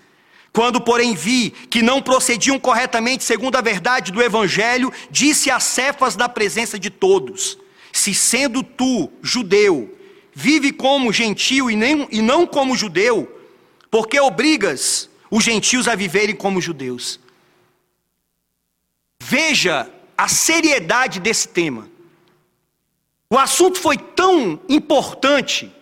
[0.52, 6.14] Quando, porém, vi que não procediam corretamente segundo a verdade do Evangelho, disse a Cefas
[6.14, 7.56] na presença de todos:
[7.90, 9.96] Se sendo tu, judeu,
[10.34, 13.40] vive como gentio e, nem, e não como judeu,
[13.90, 17.18] porque obrigas os gentios a viverem como judeus.
[19.22, 19.88] Veja
[20.18, 21.88] a seriedade desse tema.
[23.30, 25.72] O assunto foi tão importante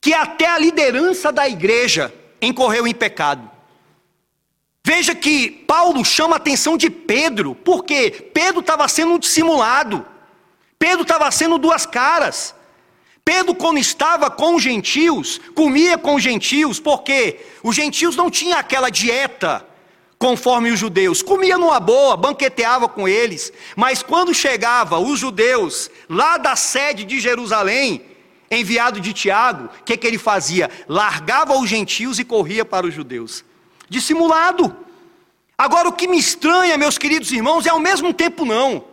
[0.00, 3.55] que até a liderança da igreja incorreu em pecado.
[4.88, 10.06] Veja que Paulo chama a atenção de Pedro, porque Pedro estava sendo dissimulado,
[10.78, 12.54] Pedro estava sendo duas caras.
[13.24, 18.56] Pedro, quando estava com os gentios, comia com os gentios, porque os gentios não tinham
[18.56, 19.66] aquela dieta
[20.20, 26.38] conforme os judeus, comia numa boa, banqueteava com eles, mas quando chegava os judeus lá
[26.38, 28.02] da sede de Jerusalém,
[28.48, 30.70] enviado de Tiago, o que, que ele fazia?
[30.88, 33.44] Largava os gentios e corria para os judeus
[33.88, 34.76] dissimulado.
[35.56, 38.84] Agora, o que me estranha, meus queridos irmãos, é ao mesmo tempo não.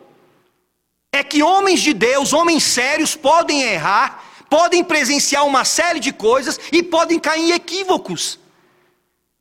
[1.11, 6.59] É que homens de Deus, homens sérios, podem errar, podem presenciar uma série de coisas
[6.71, 8.39] e podem cair em equívocos.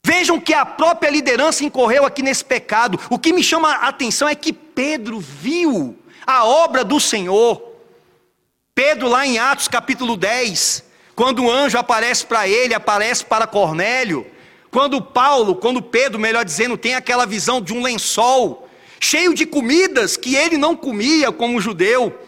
[0.05, 2.99] Vejam que a própria liderança incorreu aqui nesse pecado.
[3.09, 7.63] O que me chama a atenção é que Pedro viu a obra do Senhor.
[8.75, 10.83] Pedro, lá em Atos capítulo 10,
[11.15, 14.27] quando o anjo aparece para ele, aparece para Cornélio,
[14.73, 18.67] quando Paulo, quando Pedro, melhor dizendo, tem aquela visão de um lençol
[18.99, 22.19] cheio de comidas que ele não comia como judeu,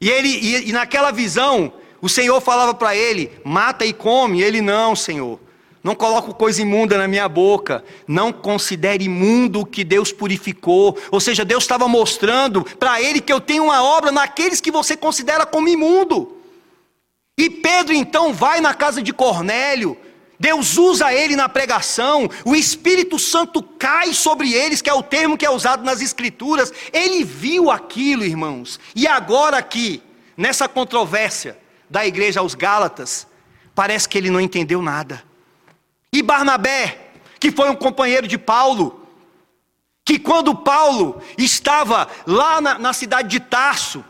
[0.00, 1.72] e ele e, e naquela visão
[2.02, 4.42] o Senhor falava para ele: mata e come.
[4.42, 5.38] Ele não, Senhor.
[5.80, 10.98] não coloco coisa imunda na minha boca, não considere imundo o que Deus purificou.
[11.12, 14.96] Ou seja, Deus estava mostrando para ele que eu tenho uma obra naqueles que você
[14.96, 16.36] considera como imundo.
[17.38, 19.96] E Pedro então vai na casa de Cornélio,
[20.38, 25.36] Deus usa ele na pregação, o Espírito Santo cai sobre eles, que é o termo
[25.36, 26.72] que é usado nas Escrituras.
[26.92, 30.02] Ele viu aquilo, irmãos, e agora aqui,
[30.36, 31.58] nessa controvérsia
[31.88, 33.26] da igreja aos Gálatas,
[33.74, 35.22] parece que ele não entendeu nada.
[36.12, 37.10] E Barnabé,
[37.40, 39.06] que foi um companheiro de Paulo,
[40.04, 44.04] que quando Paulo estava lá na, na cidade de Tarso,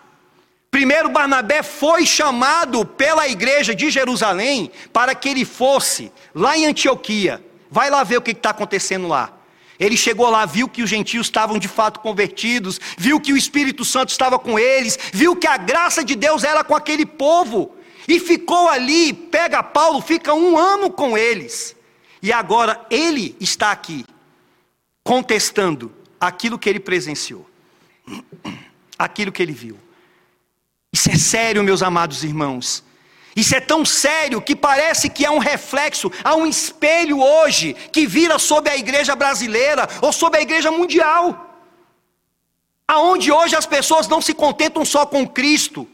[0.77, 7.43] primeiro Barnabé foi chamado pela igreja de Jerusalém para que ele fosse lá em Antioquia.
[7.70, 9.33] Vai lá ver o que está acontecendo lá.
[9.81, 13.87] Ele chegou lá, viu que os gentios estavam de fato convertidos, viu que o Espírito
[13.87, 17.74] Santo estava com eles, viu que a graça de Deus era com aquele povo,
[18.07, 19.14] e ficou ali.
[19.14, 21.74] Pega Paulo, fica um ano com eles.
[22.22, 24.05] E agora ele está aqui,
[25.03, 27.49] contestando aquilo que ele presenciou,
[28.99, 29.87] aquilo que ele viu.
[30.97, 32.82] Isso é sério, meus amados irmãos.
[33.36, 38.07] Isso é tão sério que parece que há um reflexo, há um espelho hoje que
[38.07, 41.55] vira sobre a igreja brasileira ou sobre a igreja mundial.
[42.88, 45.86] Aonde hoje as pessoas não se contentam só com Cristo,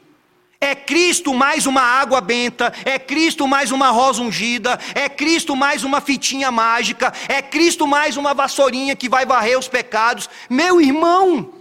[0.60, 5.82] é Cristo mais uma água benta, é Cristo mais uma rosa ungida, é Cristo mais
[5.82, 10.30] uma fitinha mágica, é Cristo mais uma vassourinha que vai varrer os pecados.
[10.48, 11.52] Meu irmão,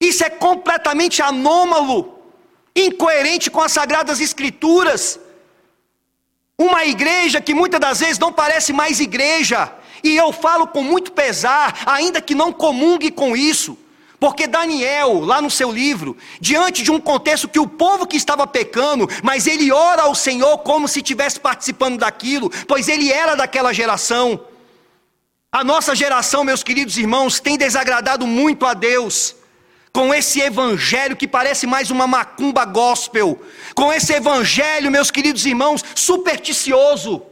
[0.00, 2.21] isso é completamente anômalo,
[2.74, 5.18] incoerente com as sagradas escrituras.
[6.58, 11.12] Uma igreja que muitas das vezes não parece mais igreja, e eu falo com muito
[11.12, 13.78] pesar, ainda que não comungue com isso.
[14.18, 18.46] Porque Daniel, lá no seu livro, diante de um contexto que o povo que estava
[18.46, 23.72] pecando, mas ele ora ao Senhor como se estivesse participando daquilo, pois ele era daquela
[23.72, 24.40] geração.
[25.50, 29.34] A nossa geração, meus queridos irmãos, tem desagradado muito a Deus
[29.92, 33.40] com esse evangelho que parece mais uma macumba gospel,
[33.74, 37.22] com esse evangelho, meus queridos irmãos, supersticioso.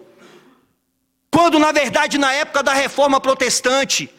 [1.30, 4.12] Quando na verdade na época da reforma protestante,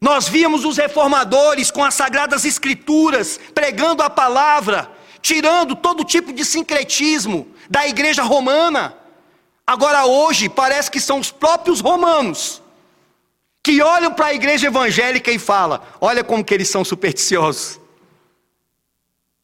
[0.00, 6.44] nós víamos os reformadores com as sagradas escrituras, pregando a palavra, tirando todo tipo de
[6.44, 8.96] sincretismo da igreja romana.
[9.66, 12.62] Agora, hoje, parece que são os próprios romanos
[13.66, 17.80] que olham para a igreja evangélica e falam: olha como que eles são supersticiosos.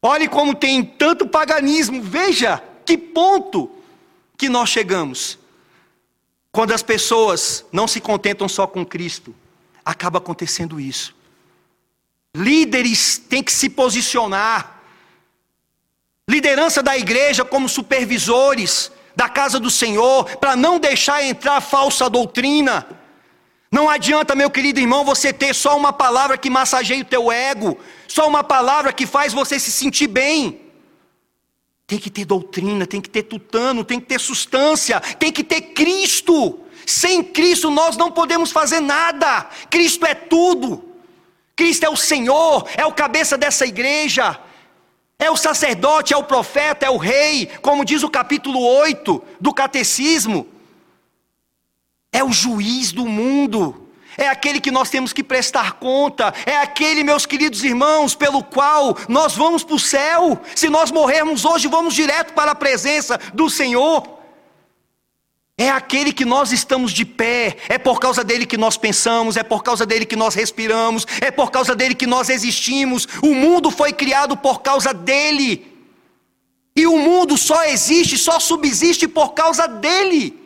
[0.01, 2.01] Olhe como tem tanto paganismo.
[2.01, 3.69] Veja que ponto
[4.39, 5.41] que nós chegamos.
[6.53, 9.35] Quando as pessoas não se contentam só com Cristo,
[9.85, 11.17] acaba acontecendo isso.
[12.33, 14.83] Líderes têm que se posicionar.
[16.31, 23.02] Liderança da igreja como supervisores da casa do Senhor, para não deixar entrar falsa doutrina.
[23.73, 27.79] Não adianta, meu querido irmão, você ter só uma palavra que massageia o teu ego,
[28.07, 30.61] só uma palavra que faz você se sentir bem.
[31.87, 35.63] Tem que ter doutrina, tem que ter tutano, tem que ter substância, tem que ter
[35.73, 36.61] Cristo.
[36.85, 39.49] Sem Cristo nós não podemos fazer nada.
[39.71, 40.85] Cristo é tudo.
[41.57, 44.39] Cristo é o Senhor, é o cabeça dessa igreja.
[45.19, 49.55] É o sacerdote, é o profeta, é o rei, como diz o capítulo 8 do
[49.55, 50.52] catecismo.
[52.13, 53.89] É o juiz do mundo.
[54.17, 58.97] É aquele que nós temos que prestar conta, é aquele, meus queridos irmãos, pelo qual
[59.09, 60.39] nós vamos para o céu.
[60.55, 64.21] Se nós morrermos hoje, vamos direto para a presença do Senhor.
[65.57, 69.43] É aquele que nós estamos de pé, é por causa dele que nós pensamos, é
[69.43, 73.07] por causa dele que nós respiramos, é por causa dele que nós existimos.
[73.23, 75.73] O mundo foi criado por causa dele.
[76.75, 80.42] E o mundo só existe, só subsiste por causa dele.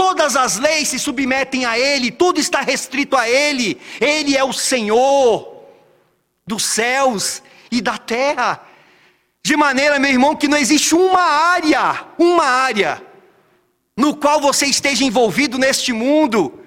[0.00, 3.78] Todas as leis se submetem a ele, tudo está restrito a ele.
[4.00, 5.66] Ele é o Senhor
[6.46, 8.66] dos céus e da terra.
[9.44, 13.02] De maneira, meu irmão, que não existe uma área, uma área
[13.94, 16.58] no qual você esteja envolvido neste mundo,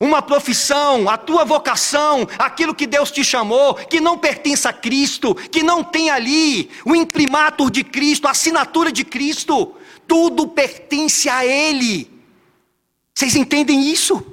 [0.00, 5.34] uma profissão, a tua vocação, aquilo que Deus te chamou, que não pertence a Cristo,
[5.34, 9.74] que não tem ali o imprimatur de Cristo, a assinatura de Cristo,
[10.08, 12.15] tudo pertence a Ele.
[13.16, 14.24] Vocês entendem isso?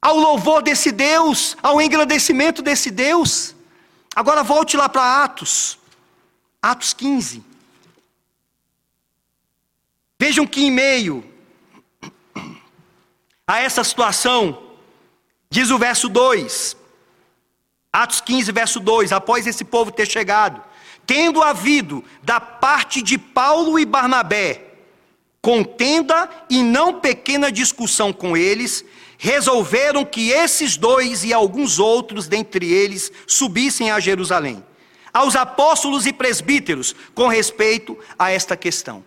[0.00, 3.52] Ao louvor desse Deus, ao engrandecimento desse Deus.
[4.14, 5.76] Agora volte lá para Atos,
[6.62, 7.44] Atos 15.
[10.20, 11.24] Vejam que em meio
[13.44, 14.62] a essa situação,
[15.50, 16.76] diz o verso 2,
[17.92, 20.62] Atos 15, verso 2: após esse povo ter chegado,
[21.04, 24.69] tendo havido da parte de Paulo e Barnabé
[25.42, 28.84] contenda e não pequena discussão com eles,
[29.18, 34.64] resolveram que esses dois e alguns outros dentre eles subissem a Jerusalém,
[35.12, 39.04] aos apóstolos e presbíteros, com respeito a esta questão.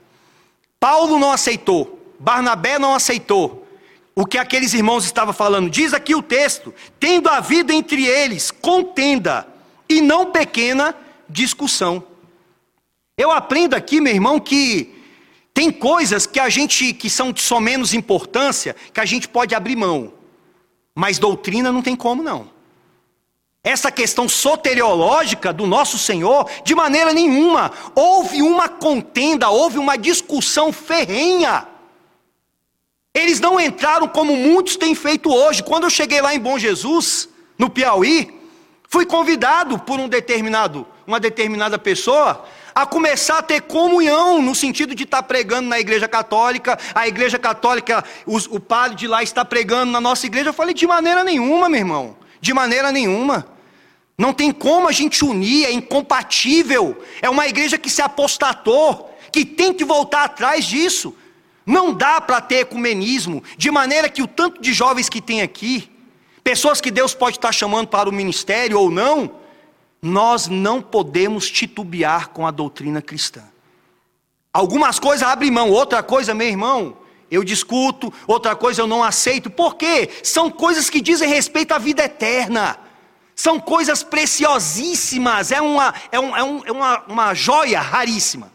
[0.79, 3.67] Paulo não aceitou, Barnabé não aceitou
[4.15, 5.69] o que aqueles irmãos estavam falando.
[5.69, 9.47] Diz aqui o texto: tendo havido entre eles contenda
[9.89, 10.95] e não pequena
[11.27, 12.03] discussão.
[13.17, 14.92] Eu aprendo aqui, meu irmão, que
[15.53, 19.53] tem coisas que a gente que são de só menos importância que a gente pode
[19.53, 20.13] abrir mão.
[20.95, 22.51] Mas doutrina não tem como não.
[23.63, 27.71] Essa questão soteriológica do nosso Senhor, de maneira nenhuma.
[27.95, 31.67] Houve uma contenda, houve uma discussão ferrenha.
[33.13, 35.63] Eles não entraram como muitos têm feito hoje.
[35.63, 38.37] Quando eu cheguei lá em Bom Jesus, no Piauí,
[38.89, 42.43] fui convidado por um determinado, uma determinada pessoa
[42.73, 47.37] a começar a ter comunhão, no sentido de estar pregando na igreja católica, a igreja
[47.37, 50.49] católica, os, o padre de lá está pregando na nossa igreja.
[50.49, 53.47] Eu falei, de maneira nenhuma, meu irmão, de maneira nenhuma.
[54.17, 57.03] Não tem como a gente unir, é incompatível.
[57.21, 61.15] É uma igreja que se apostatou, que tem que voltar atrás disso.
[61.65, 65.89] Não dá para ter ecumenismo, de maneira que o tanto de jovens que tem aqui,
[66.43, 69.42] pessoas que Deus pode estar chamando para o ministério ou não,
[70.03, 73.41] nós não podemos titubear com a doutrina cristã.
[74.51, 76.97] Algumas coisas abrem mão, outra coisa, meu irmão,
[77.31, 79.49] eu discuto, outra coisa eu não aceito.
[79.49, 80.09] Por quê?
[80.21, 82.77] São coisas que dizem respeito à vida eterna.
[83.33, 88.51] São coisas preciosíssimas, é uma, é, um, é, um, é uma, uma joia raríssima.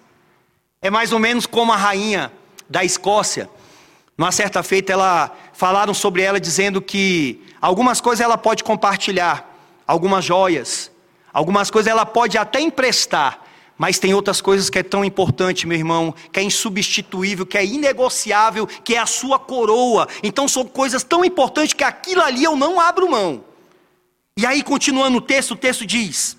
[0.83, 2.31] É mais ou menos como a rainha
[2.69, 3.49] da Escócia.
[4.19, 9.49] Numa certa feita, ela falaram sobre ela dizendo que algumas coisas ela pode compartilhar,
[9.87, 10.91] algumas joias,
[11.33, 13.43] Algumas coisas ela pode até emprestar,
[13.77, 17.65] mas tem outras coisas que é tão importante, meu irmão, que é insubstituível, que é
[17.65, 20.09] inegociável, que é a sua coroa.
[20.23, 23.45] Então são coisas tão importantes que aquilo ali eu não abro mão.
[24.37, 26.37] E aí, continuando o texto, o texto diz: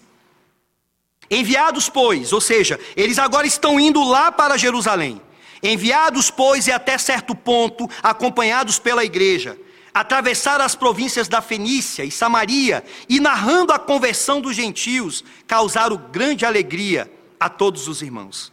[1.30, 5.22] Enviados, pois, ou seja, eles agora estão indo lá para Jerusalém.
[5.62, 9.58] Enviados, pois, e até certo ponto, acompanhados pela igreja
[9.94, 16.46] atravessaram as províncias da Fenícia e Samaria e, narrando a conversão dos gentios, causaram grande
[16.46, 18.52] alegria a todos os irmãos.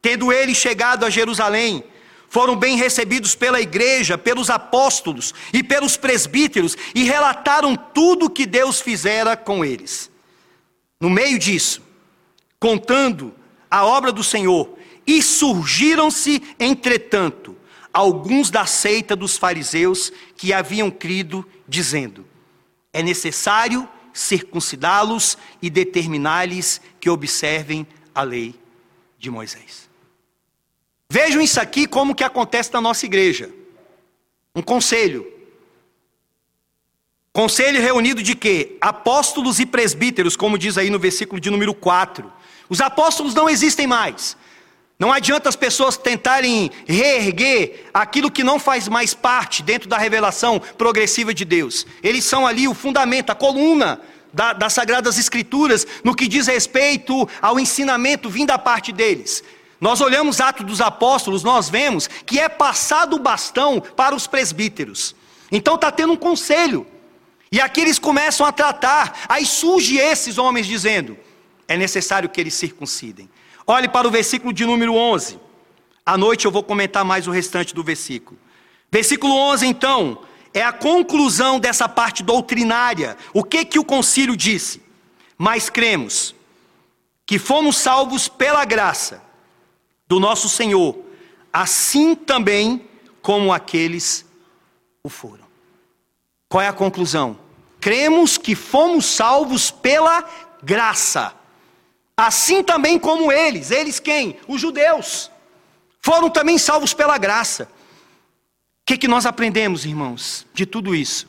[0.00, 1.84] Tendo eles chegado a Jerusalém,
[2.28, 8.44] foram bem recebidos pela igreja, pelos apóstolos e pelos presbíteros e relataram tudo o que
[8.44, 10.10] Deus fizera com eles.
[11.00, 11.80] No meio disso,
[12.58, 13.32] contando
[13.70, 17.53] a obra do Senhor, e surgiram-se, entretanto,
[17.94, 22.26] alguns da seita dos fariseus que haviam crido, dizendo:
[22.92, 28.54] É necessário circuncidá-los e determinar-lhes que observem a lei
[29.18, 29.88] de Moisés.
[31.08, 33.50] Vejam isso aqui como que acontece na nossa igreja.
[34.54, 35.32] Um conselho.
[37.32, 38.76] Conselho reunido de quê?
[38.80, 42.32] Apóstolos e presbíteros, como diz aí no versículo de número 4.
[42.68, 44.36] Os apóstolos não existem mais.
[44.98, 50.60] Não adianta as pessoas tentarem reerguer aquilo que não faz mais parte dentro da revelação
[50.78, 51.84] progressiva de Deus.
[52.02, 54.00] Eles são ali o fundamento, a coluna
[54.32, 59.42] da, das Sagradas Escrituras no que diz respeito ao ensinamento vindo da parte deles.
[59.80, 65.14] Nós olhamos Atos dos Apóstolos, nós vemos que é passado o bastão para os presbíteros.
[65.50, 66.86] Então está tendo um conselho.
[67.50, 69.24] E aqui eles começam a tratar.
[69.28, 71.18] Aí surge esses homens dizendo:
[71.68, 73.28] é necessário que eles circuncidem.
[73.66, 75.38] Olhe para o versículo de número 11.
[76.04, 78.38] À noite eu vou comentar mais o restante do versículo.
[78.90, 83.16] Versículo 11, então, é a conclusão dessa parte doutrinária.
[83.32, 84.82] O que que o concílio disse?
[85.38, 86.34] Mas cremos
[87.26, 89.22] que fomos salvos pela graça
[90.06, 90.96] do nosso Senhor,
[91.52, 92.86] assim também
[93.22, 94.26] como aqueles
[95.02, 95.44] o foram.
[96.48, 97.38] Qual é a conclusão?
[97.80, 100.24] Cremos que fomos salvos pela
[100.62, 101.34] graça
[102.16, 104.38] Assim também como eles, eles quem?
[104.46, 105.30] Os judeus.
[106.00, 107.64] Foram também salvos pela graça.
[107.64, 111.26] O que, que nós aprendemos, irmãos, de tudo isso?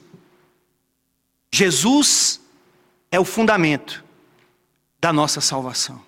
[1.51, 2.39] Jesus
[3.11, 4.03] é o fundamento
[4.99, 6.03] da nossa salvação.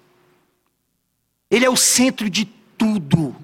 [1.49, 2.45] Ele é o centro de
[2.78, 3.36] tudo.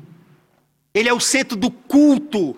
[0.93, 2.57] Ele é o centro do culto.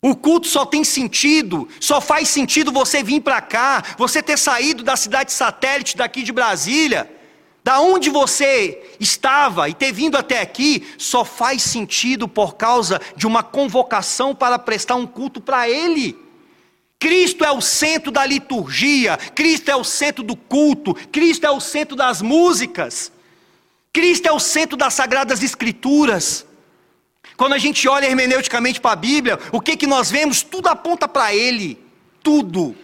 [0.00, 4.84] O culto só tem sentido, só faz sentido você vir para cá, você ter saído
[4.84, 7.17] da cidade satélite daqui de Brasília
[7.62, 13.26] da onde você estava e ter vindo até aqui, só faz sentido por causa de
[13.26, 16.16] uma convocação para prestar um culto para Ele.
[16.98, 21.60] Cristo é o centro da liturgia, Cristo é o centro do culto, Cristo é o
[21.60, 23.12] centro das músicas,
[23.92, 26.44] Cristo é o centro das sagradas escrituras.
[27.36, 30.42] Quando a gente olha hermeneuticamente para a Bíblia, o que, que nós vemos?
[30.42, 31.78] Tudo aponta para Ele.
[32.20, 32.74] Tudo.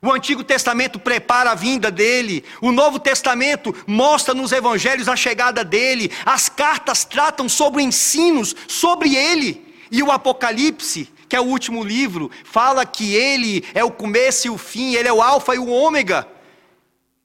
[0.00, 5.64] O Antigo Testamento prepara a vinda dele, o Novo Testamento mostra nos evangelhos a chegada
[5.64, 11.82] dele, as cartas tratam sobre ensinos sobre ele, e o Apocalipse, que é o último
[11.82, 15.58] livro, fala que ele é o começo e o fim, ele é o Alfa e
[15.58, 16.26] o Ômega.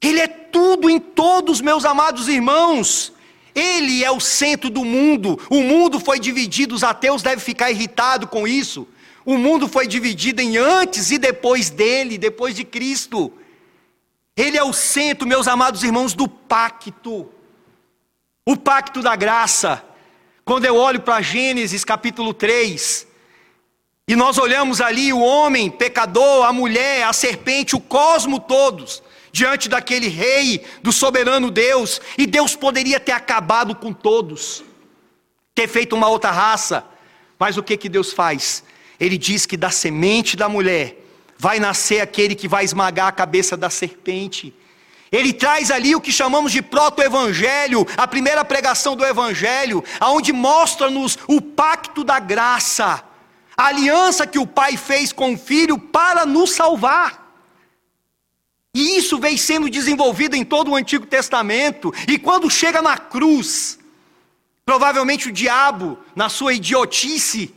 [0.01, 3.13] Ele é tudo em todos, meus amados irmãos.
[3.55, 5.39] Ele é o centro do mundo.
[5.49, 8.85] O mundo foi dividido, os ateus devem ficar irritados com isso.
[9.25, 13.31] O mundo foi dividido em antes e depois dele, depois de Cristo.
[14.35, 17.29] Ele é o centro, meus amados irmãos, do pacto.
[18.45, 19.83] O pacto da graça.
[20.43, 23.07] Quando eu olho para Gênesis capítulo 3,
[24.05, 29.01] e nós olhamos ali o homem, pecador, a mulher, a serpente, o cosmo todos,
[29.31, 34.61] diante daquele rei, do soberano Deus, e Deus poderia ter acabado com todos,
[35.55, 36.83] ter feito uma outra raça,
[37.39, 38.63] mas o que que Deus faz?
[39.03, 40.97] Ele diz que da semente da mulher
[41.37, 44.55] vai nascer aquele que vai esmagar a cabeça da serpente.
[45.11, 51.17] Ele traz ali o que chamamos de proto-evangelho, a primeira pregação do evangelho, aonde mostra-nos
[51.27, 53.03] o pacto da graça,
[53.57, 57.35] a aliança que o pai fez com o filho para nos salvar.
[58.73, 63.77] E isso vem sendo desenvolvido em todo o Antigo Testamento, e quando chega na cruz,
[64.65, 67.53] provavelmente o diabo, na sua idiotice,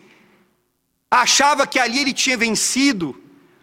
[1.11, 3.21] achava que ali ele tinha vencido,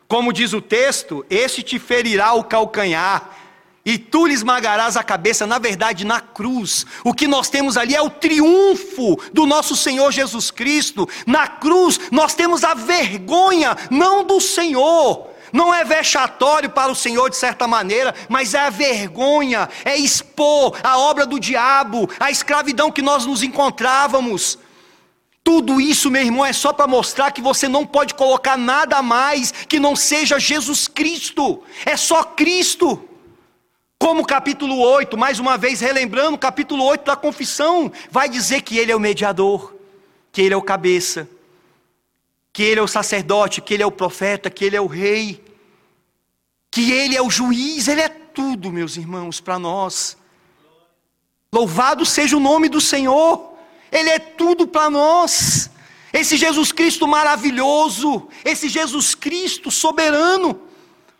[0.07, 3.29] como diz o texto: Este te ferirá o calcanhar,
[3.85, 6.85] e tu lhe esmagarás a cabeça, na verdade, na cruz.
[7.03, 11.07] O que nós temos ali é o triunfo do nosso Senhor Jesus Cristo.
[11.25, 17.29] Na cruz, nós temos a vergonha, não do Senhor, não é vexatório para o Senhor
[17.29, 22.89] de certa maneira, mas é a vergonha, é expor a obra do diabo, a escravidão
[22.89, 24.57] que nós nos encontrávamos.
[25.43, 29.51] Tudo isso, meu irmão, é só para mostrar que você não pode colocar nada mais
[29.51, 33.09] que não seja Jesus Cristo, é só Cristo.
[33.99, 38.91] Como capítulo 8, mais uma vez relembrando, capítulo 8 da confissão, vai dizer que Ele
[38.91, 39.73] é o mediador,
[40.31, 41.27] que Ele é o cabeça,
[42.53, 45.43] que ele é o sacerdote, que ele é o profeta, que ele é o rei,
[46.69, 50.15] que ele é o juiz, ele é tudo, meus irmãos, para nós.
[51.51, 53.52] Louvado seja o nome do Senhor,
[53.93, 55.69] ele é tudo para nós.
[56.11, 60.59] Esse Jesus Cristo maravilhoso, esse Jesus Cristo soberano.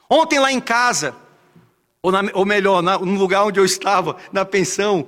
[0.09, 1.15] Ontem lá em casa,
[2.01, 5.07] ou, na, ou melhor, na, no lugar onde eu estava, na pensão,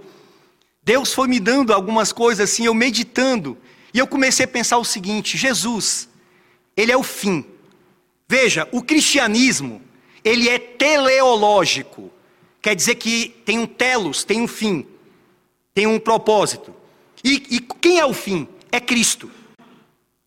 [0.81, 3.57] Deus foi me dando algumas coisas assim, eu meditando,
[3.93, 6.07] e eu comecei a pensar o seguinte: Jesus,
[6.77, 7.45] ele é o fim.
[8.27, 9.81] Veja, o cristianismo,
[10.23, 12.11] ele é teleológico.
[12.61, 14.87] Quer dizer que tem um telos, tem um fim,
[15.73, 16.73] tem um propósito.
[17.25, 18.47] E, e quem é o fim?
[18.71, 19.31] É Cristo.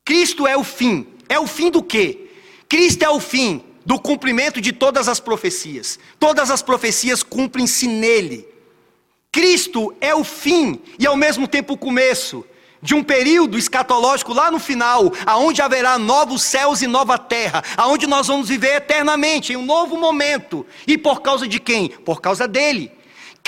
[0.05, 1.07] Cristo é o fim.
[1.29, 2.29] É o fim do quê?
[2.69, 5.97] Cristo é o fim do cumprimento de todas as profecias.
[6.19, 8.49] Todas as profecias cumprem-se nele.
[9.31, 12.45] Cristo é o fim e ao mesmo tempo o começo
[12.83, 18.07] de um período escatológico lá no final, aonde haverá novos céus e nova terra, aonde
[18.07, 20.67] nós vamos viver eternamente em um novo momento.
[20.87, 21.89] E por causa de quem?
[21.89, 22.98] Por causa dele.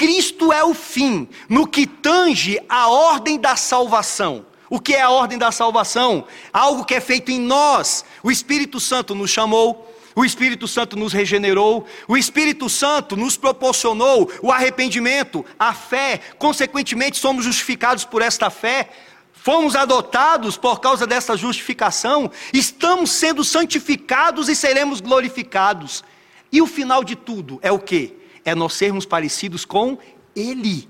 [0.01, 4.46] Cristo é o fim no que tange a ordem da salvação.
[4.70, 6.24] O que é a ordem da salvação?
[6.51, 8.03] Algo que é feito em nós.
[8.22, 14.32] O Espírito Santo nos chamou, o Espírito Santo nos regenerou, o Espírito Santo nos proporcionou
[14.40, 18.88] o arrependimento, a fé, consequentemente somos justificados por esta fé
[19.34, 26.05] fomos adotados por causa dessa justificação, estamos sendo santificados e seremos glorificados.
[26.53, 28.20] E o final de tudo é o que?
[28.51, 29.96] É nós sermos parecidos com
[30.34, 30.88] Ele,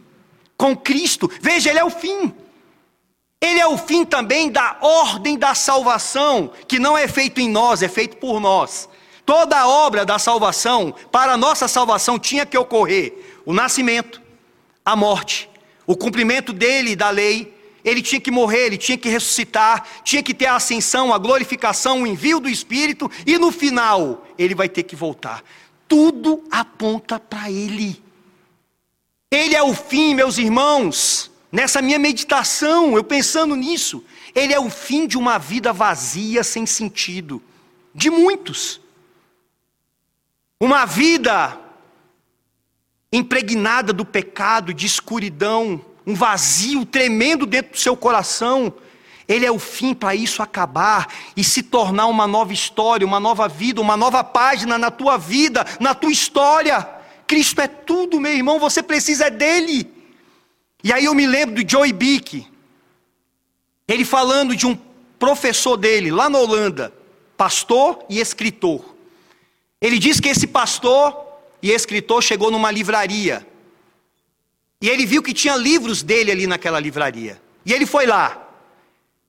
[0.56, 1.30] com Cristo.
[1.40, 2.32] Veja, Ele é o fim.
[3.40, 7.82] Ele é o fim também da ordem da salvação, que não é feito em nós,
[7.82, 8.88] é feito por nós.
[9.24, 13.14] Toda a obra da salvação, para a nossa salvação, tinha que ocorrer
[13.46, 14.20] o nascimento,
[14.84, 15.48] a morte,
[15.86, 20.34] o cumprimento dele da lei ele tinha que morrer, ele tinha que ressuscitar, tinha que
[20.34, 24.82] ter a ascensão, a glorificação, o envio do Espírito, e no final ele vai ter
[24.82, 25.42] que voltar.
[25.90, 28.00] Tudo aponta para ele.
[29.28, 31.28] Ele é o fim, meus irmãos.
[31.50, 36.64] Nessa minha meditação, eu pensando nisso, ele é o fim de uma vida vazia, sem
[36.64, 37.42] sentido,
[37.92, 38.80] de muitos.
[40.60, 41.58] Uma vida
[43.12, 48.72] impregnada do pecado, de escuridão, um vazio tremendo dentro do seu coração.
[49.30, 51.06] Ele é o fim para isso acabar
[51.36, 55.64] e se tornar uma nova história, uma nova vida, uma nova página na tua vida,
[55.78, 56.84] na tua história.
[57.28, 59.88] Cristo é tudo, meu irmão, você precisa dele.
[60.82, 62.44] E aí eu me lembro do Joey Bick.
[63.86, 64.76] Ele falando de um
[65.16, 66.92] professor dele, lá na Holanda,
[67.36, 68.84] pastor e escritor.
[69.80, 71.16] Ele diz que esse pastor
[71.62, 73.46] e escritor chegou numa livraria.
[74.82, 77.40] E ele viu que tinha livros dele ali naquela livraria.
[77.64, 78.39] E ele foi lá,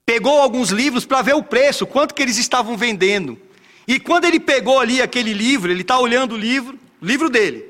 [0.06, 3.40] pegou alguns livros para ver o preço, quanto que eles estavam vendendo.
[3.88, 7.66] E quando ele pegou ali aquele livro, ele está olhando o livro, livro dele.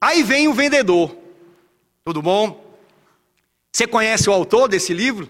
[0.00, 1.16] Aí vem o vendedor.
[2.04, 2.64] Tudo bom?
[3.72, 5.28] Você conhece o autor desse livro?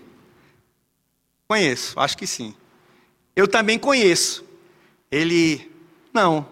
[1.49, 2.55] Conheço, acho que sim.
[3.35, 4.45] Eu também conheço.
[5.11, 5.71] Ele,
[6.13, 6.47] não,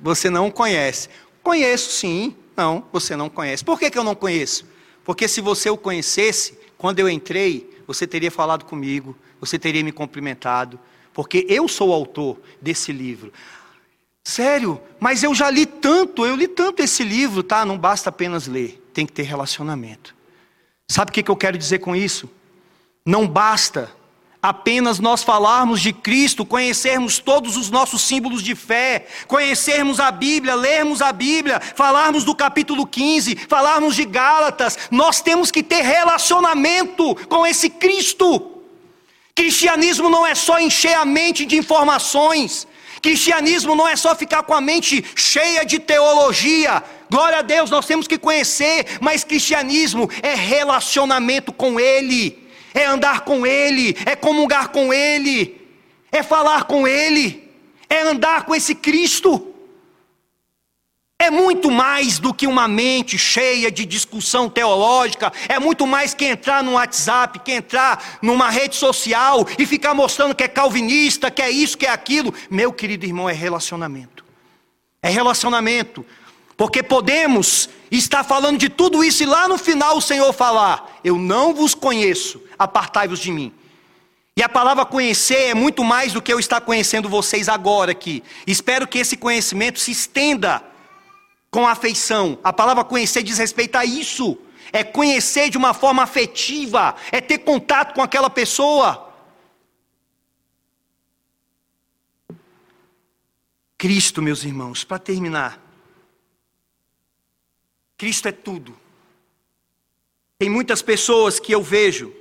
[0.00, 1.08] você não conhece.
[1.42, 3.64] Conheço sim, não, você não conhece.
[3.64, 4.66] Por que, que eu não conheço?
[5.04, 9.92] Porque se você o conhecesse, quando eu entrei, você teria falado comigo, você teria me
[9.92, 10.78] cumprimentado,
[11.12, 13.32] porque eu sou o autor desse livro.
[14.24, 17.64] Sério, mas eu já li tanto, eu li tanto esse livro, tá?
[17.64, 20.14] Não basta apenas ler, tem que ter relacionamento.
[20.88, 22.30] Sabe o que eu quero dizer com isso?
[23.04, 23.90] Não basta
[24.42, 30.56] apenas nós falarmos de Cristo, conhecermos todos os nossos símbolos de fé, conhecermos a Bíblia,
[30.56, 37.14] lermos a Bíblia, falarmos do capítulo 15, falarmos de Gálatas, nós temos que ter relacionamento
[37.28, 38.50] com esse Cristo.
[39.32, 42.66] Cristianismo não é só encher a mente de informações,
[43.00, 46.82] cristianismo não é só ficar com a mente cheia de teologia.
[47.08, 52.41] Glória a Deus, nós temos que conhecer, mas cristianismo é relacionamento com Ele
[52.74, 55.60] é andar com Ele, é comungar com Ele,
[56.10, 57.50] é falar com Ele,
[57.88, 59.48] é andar com esse Cristo.
[61.18, 66.24] É muito mais do que uma mente cheia de discussão teológica, é muito mais que
[66.24, 71.40] entrar no WhatsApp, que entrar numa rede social e ficar mostrando que é calvinista, que
[71.40, 72.34] é isso, que é aquilo.
[72.50, 74.24] Meu querido irmão, é relacionamento.
[75.00, 76.04] É relacionamento.
[76.56, 81.16] Porque podemos estar falando de tudo isso e lá no final o Senhor falar: Eu
[81.16, 83.52] não vos conheço, apartai-vos de mim.
[84.36, 88.22] E a palavra conhecer é muito mais do que eu estar conhecendo vocês agora aqui.
[88.46, 90.62] Espero que esse conhecimento se estenda
[91.50, 92.38] com afeição.
[92.42, 94.38] A palavra conhecer diz respeito a isso.
[94.72, 99.12] É conhecer de uma forma afetiva, é ter contato com aquela pessoa.
[103.76, 105.61] Cristo, meus irmãos, para terminar.
[108.02, 108.76] Cristo é tudo.
[110.36, 112.12] Tem muitas pessoas que eu vejo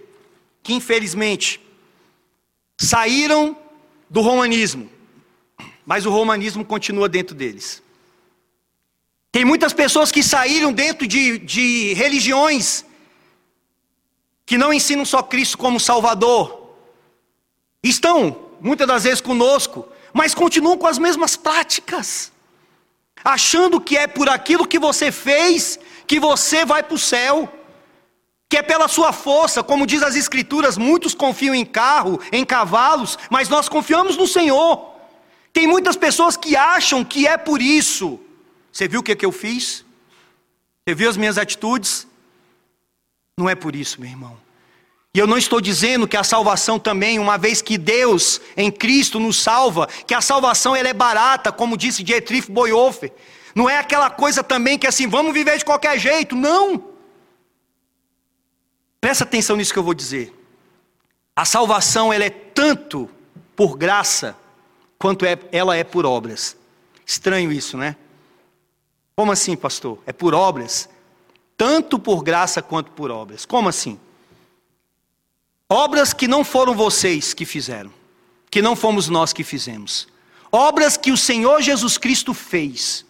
[0.62, 1.60] que infelizmente
[2.78, 3.58] saíram
[4.08, 4.92] do romanismo,
[5.84, 7.82] mas o romanismo continua dentro deles.
[9.32, 12.86] Tem muitas pessoas que saíram dentro de, de religiões
[14.46, 16.76] que não ensinam só Cristo como Salvador,
[17.82, 22.32] estão muitas das vezes conosco, mas continuam com as mesmas práticas,
[23.24, 27.52] achando que é por aquilo que você fez que você vai para o céu
[28.52, 33.18] que é pela sua força, como diz as Escrituras, muitos confiam em carro, em cavalos,
[33.30, 34.94] mas nós confiamos no Senhor.
[35.54, 38.20] Tem muitas pessoas que acham que é por isso.
[38.70, 39.86] Você viu o que, é que eu fiz?
[40.84, 42.06] Você viu as minhas atitudes?
[43.38, 44.38] Não é por isso, meu irmão.
[45.14, 49.20] E eu não estou dizendo que a salvação também, uma vez que Deus em Cristo
[49.20, 53.12] nos salva, que a salvação ela é barata, como disse Dietrich Bonhoeffer.
[53.54, 56.34] Não é aquela coisa também que assim, vamos viver de qualquer jeito.
[56.34, 56.92] Não.
[59.02, 60.34] Presta atenção nisso que eu vou dizer.
[61.36, 63.10] A salvação ela é tanto
[63.54, 64.38] por graça
[64.98, 66.56] quanto é, ela é por obras.
[67.06, 67.98] Estranho isso, né?
[69.14, 70.00] Como assim, pastor?
[70.06, 70.88] É por obras?
[71.58, 73.46] Tanto por graça quanto por obras.
[73.46, 74.00] Como assim?
[75.74, 77.94] Obras que não foram vocês que fizeram,
[78.50, 80.06] que não fomos nós que fizemos.
[80.52, 83.06] Obras que o Senhor Jesus Cristo fez.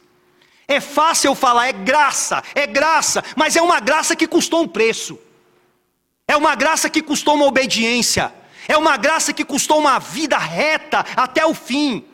[0.67, 5.17] É fácil falar, é graça, é graça, mas é uma graça que custou um preço.
[6.27, 8.31] É uma graça que custou uma obediência.
[8.67, 12.05] É uma graça que custou uma vida reta até o fim.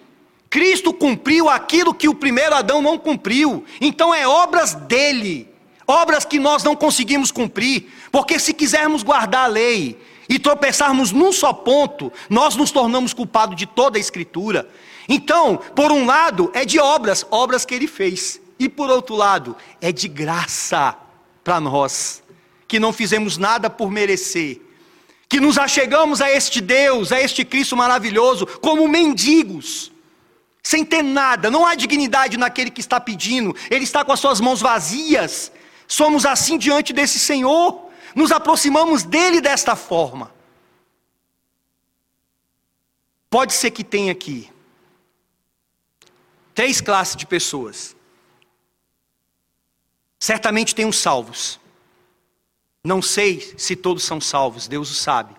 [0.50, 3.66] Cristo cumpriu aquilo que o primeiro Adão não cumpriu.
[3.82, 5.54] Então é obras dele,
[5.86, 11.32] obras que nós não conseguimos cumprir, porque se quisermos guardar a lei e tropeçarmos num
[11.32, 14.70] só ponto, nós nos tornamos culpados de toda a escritura.
[15.08, 19.56] Então, por um lado, é de obras, obras que ele fez, e por outro lado,
[19.80, 20.96] é de graça
[21.44, 22.24] para nós
[22.68, 24.62] que não fizemos nada por merecer,
[25.30, 29.92] que nos achegamos a este Deus, a este Cristo maravilhoso, como mendigos,
[30.62, 34.42] sem ter nada, não há dignidade naquele que está pedindo, ele está com as suas
[34.42, 35.52] mãos vazias.
[35.88, 40.34] Somos assim diante desse Senhor, nos aproximamos dele desta forma.
[43.30, 44.50] Pode ser que tenha aqui
[46.54, 47.96] três classes de pessoas.
[50.20, 51.60] Certamente tem os salvos.
[52.84, 55.36] Não sei se todos são salvos, Deus o sabe.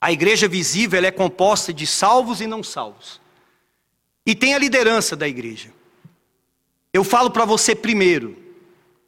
[0.00, 3.20] A igreja visível é composta de salvos e não salvos.
[4.24, 5.72] E tem a liderança da igreja.
[6.92, 8.36] Eu falo para você primeiro,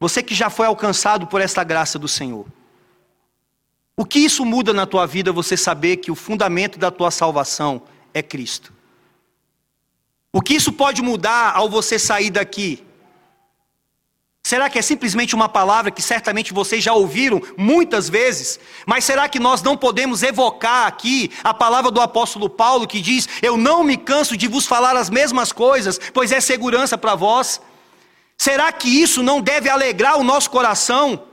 [0.00, 2.46] você que já foi alcançado por esta graça do Senhor.
[3.98, 7.82] O que isso muda na tua vida você saber que o fundamento da tua salvação
[8.14, 8.72] é Cristo?
[10.32, 12.86] O que isso pode mudar ao você sair daqui?
[14.44, 18.60] Será que é simplesmente uma palavra que certamente vocês já ouviram muitas vezes?
[18.86, 23.28] Mas será que nós não podemos evocar aqui a palavra do apóstolo Paulo que diz:
[23.42, 27.60] Eu não me canso de vos falar as mesmas coisas, pois é segurança para vós?
[28.36, 31.27] Será que isso não deve alegrar o nosso coração?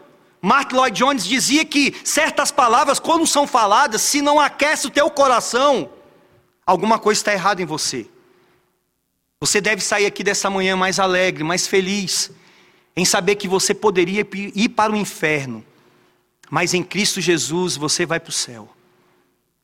[0.46, 5.10] Mark Lloyd Jones dizia que certas palavras, quando são faladas, se não aquece o teu
[5.10, 5.90] coração,
[6.64, 8.06] alguma coisa está errada em você.
[9.40, 12.30] Você deve sair aqui dessa manhã mais alegre, mais feliz,
[12.96, 15.66] em saber que você poderia ir para o inferno,
[16.48, 18.70] mas em Cristo Jesus você vai para o céu.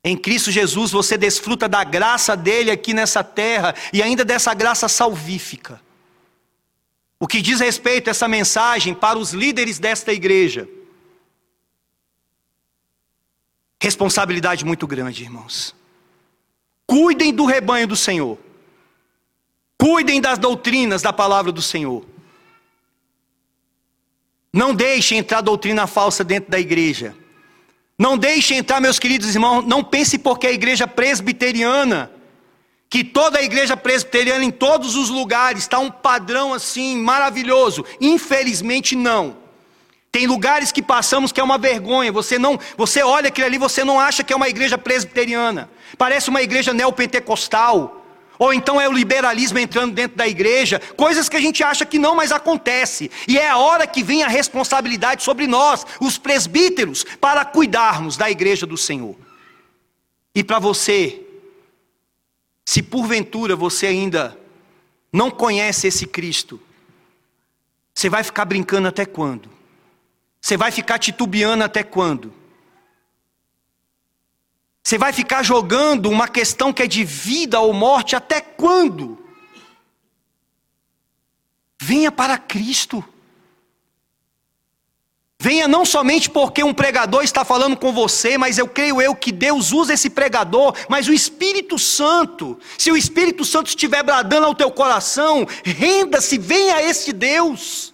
[0.03, 4.89] Em Cristo Jesus você desfruta da graça dele aqui nessa terra e ainda dessa graça
[4.89, 5.79] salvífica.
[7.21, 10.67] O que diz respeito a essa mensagem para os líderes desta igreja.
[13.79, 15.75] Responsabilidade muito grande, irmãos.
[16.87, 18.39] Cuidem do rebanho do Senhor.
[19.77, 22.03] Cuidem das doutrinas da palavra do Senhor.
[24.51, 27.15] Não deixem entrar doutrina falsa dentro da igreja.
[27.99, 32.11] Não deixem entrar, meus queridos irmãos, não pense porque a igreja presbiteriana
[32.91, 37.85] que toda a igreja presbiteriana em todos os lugares está um padrão assim maravilhoso.
[38.01, 39.37] Infelizmente não.
[40.11, 42.11] Tem lugares que passamos que é uma vergonha.
[42.11, 45.69] Você não, você olha aquilo ali, você não acha que é uma igreja presbiteriana.
[45.97, 48.05] Parece uma igreja neopentecostal.
[48.37, 51.97] Ou então é o liberalismo entrando dentro da igreja, coisas que a gente acha que
[51.97, 53.09] não, mas acontece.
[53.25, 58.29] E é a hora que vem a responsabilidade sobre nós, os presbíteros, para cuidarmos da
[58.29, 59.15] igreja do Senhor.
[60.35, 61.21] E para você
[62.65, 64.37] se porventura você ainda
[65.11, 66.59] não conhece esse Cristo,
[67.93, 69.49] você vai ficar brincando até quando?
[70.39, 72.33] Você vai ficar titubeando até quando?
[74.83, 79.23] Você vai ficar jogando uma questão que é de vida ou morte até quando?
[81.79, 83.03] Venha para Cristo.
[85.41, 89.31] Venha não somente porque um pregador está falando com você, mas eu creio eu que
[89.31, 94.53] Deus usa esse pregador, mas o Espírito Santo, se o Espírito Santo estiver bradando ao
[94.53, 97.91] teu coração, renda-se, venha a esse Deus.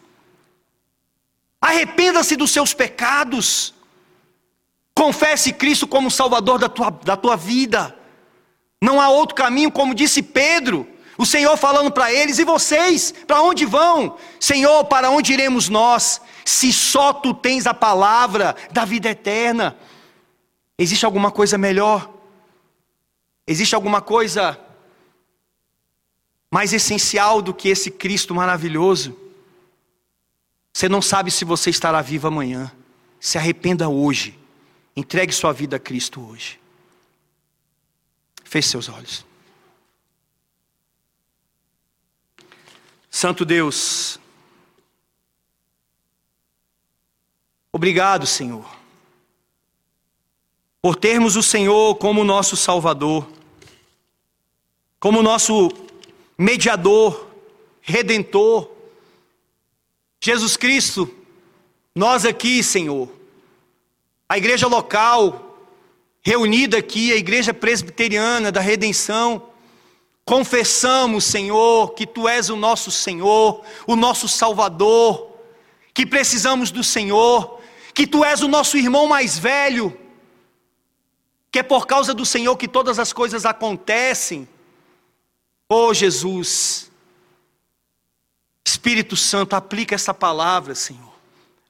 [1.62, 3.74] Arrependa-se dos seus pecados.
[4.94, 7.98] Confesse Cristo como Salvador da tua, da tua vida.
[8.82, 10.86] Não há outro caminho, como disse Pedro.
[11.18, 14.18] O Senhor falando para eles: e vocês, para onde vão?
[14.38, 16.20] Senhor, para onde iremos nós?
[16.48, 19.78] Se só tu tens a palavra da vida eterna?
[20.78, 22.10] Existe alguma coisa melhor?
[23.46, 24.58] Existe alguma coisa
[26.50, 29.14] mais essencial do que esse Cristo maravilhoso?
[30.74, 32.72] Você não sabe se você estará vivo amanhã.
[33.20, 34.40] Se arrependa hoje.
[34.96, 36.58] Entregue sua vida a Cristo hoje.
[38.46, 39.26] Feche seus olhos.
[43.12, 44.18] Santo Deus,
[47.78, 48.66] Obrigado, Senhor,
[50.82, 53.30] por termos o Senhor como nosso Salvador,
[55.00, 55.70] como nosso
[56.36, 57.28] mediador,
[57.80, 58.68] redentor.
[60.20, 61.08] Jesus Cristo,
[61.94, 63.12] nós aqui, Senhor,
[64.28, 65.62] a igreja local,
[66.24, 69.52] reunida aqui, a igreja presbiteriana da redenção,
[70.26, 75.32] confessamos, Senhor, que Tu és o nosso Senhor, o nosso Salvador,
[75.94, 77.57] que precisamos do Senhor,
[77.98, 80.00] que tu és o nosso irmão mais velho,
[81.52, 84.48] que é por causa do Senhor que todas as coisas acontecem.
[85.68, 86.92] Oh Jesus,
[88.64, 91.12] Espírito Santo, aplica essa palavra, Senhor.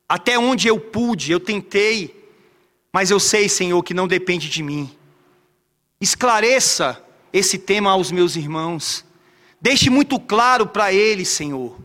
[0.09, 2.30] Até onde eu pude, eu tentei,
[2.91, 4.93] mas eu sei, Senhor, que não depende de mim.
[6.01, 7.01] Esclareça
[7.32, 9.05] esse tema aos meus irmãos.
[9.61, 11.80] Deixe muito claro para eles, Senhor,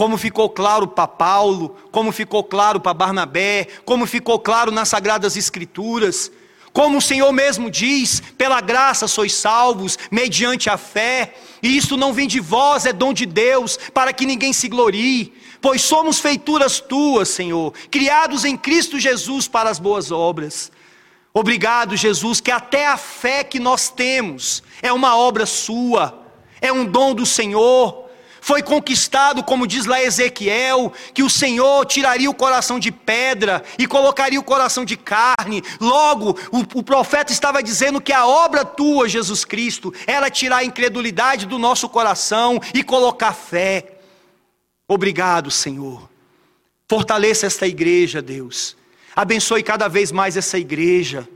[0.00, 5.36] como ficou claro para Paulo, como ficou claro para Barnabé, como ficou claro nas Sagradas
[5.36, 6.32] Escrituras,
[6.72, 12.14] como o Senhor mesmo diz: pela graça sois salvos, mediante a fé, e isso não
[12.14, 16.80] vem de vós, é dom de Deus, para que ninguém se glorie, pois somos feituras
[16.80, 20.72] tuas, Senhor, criados em Cristo Jesus para as boas obras.
[21.34, 26.26] Obrigado, Jesus, que até a fé que nós temos é uma obra sua,
[26.58, 27.99] é um dom do Senhor,
[28.40, 33.86] foi conquistado, como diz lá Ezequiel, que o Senhor tiraria o coração de pedra e
[33.86, 35.62] colocaria o coração de carne.
[35.80, 40.64] Logo, o, o profeta estava dizendo que a obra tua, Jesus Cristo, era tirar a
[40.64, 43.98] incredulidade do nosso coração e colocar fé.
[44.88, 46.08] Obrigado, Senhor.
[46.88, 48.76] Fortaleça esta igreja, Deus.
[49.14, 51.28] Abençoe cada vez mais essa igreja.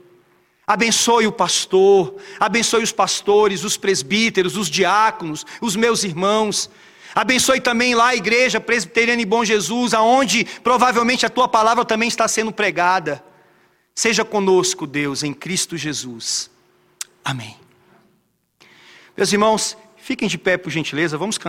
[0.66, 6.70] Abençoe o pastor, abençoe os pastores, os presbíteros, os diáconos, os meus irmãos.
[7.15, 12.09] Abençoe também lá a igreja presbiteriana e Bom Jesus, aonde provavelmente a tua palavra também
[12.09, 13.25] está sendo pregada.
[13.95, 16.51] Seja conosco, Deus, em Cristo Jesus.
[17.25, 17.57] Amém.
[19.17, 21.43] Meus irmãos, fiquem de pé por gentileza, vamos cantar.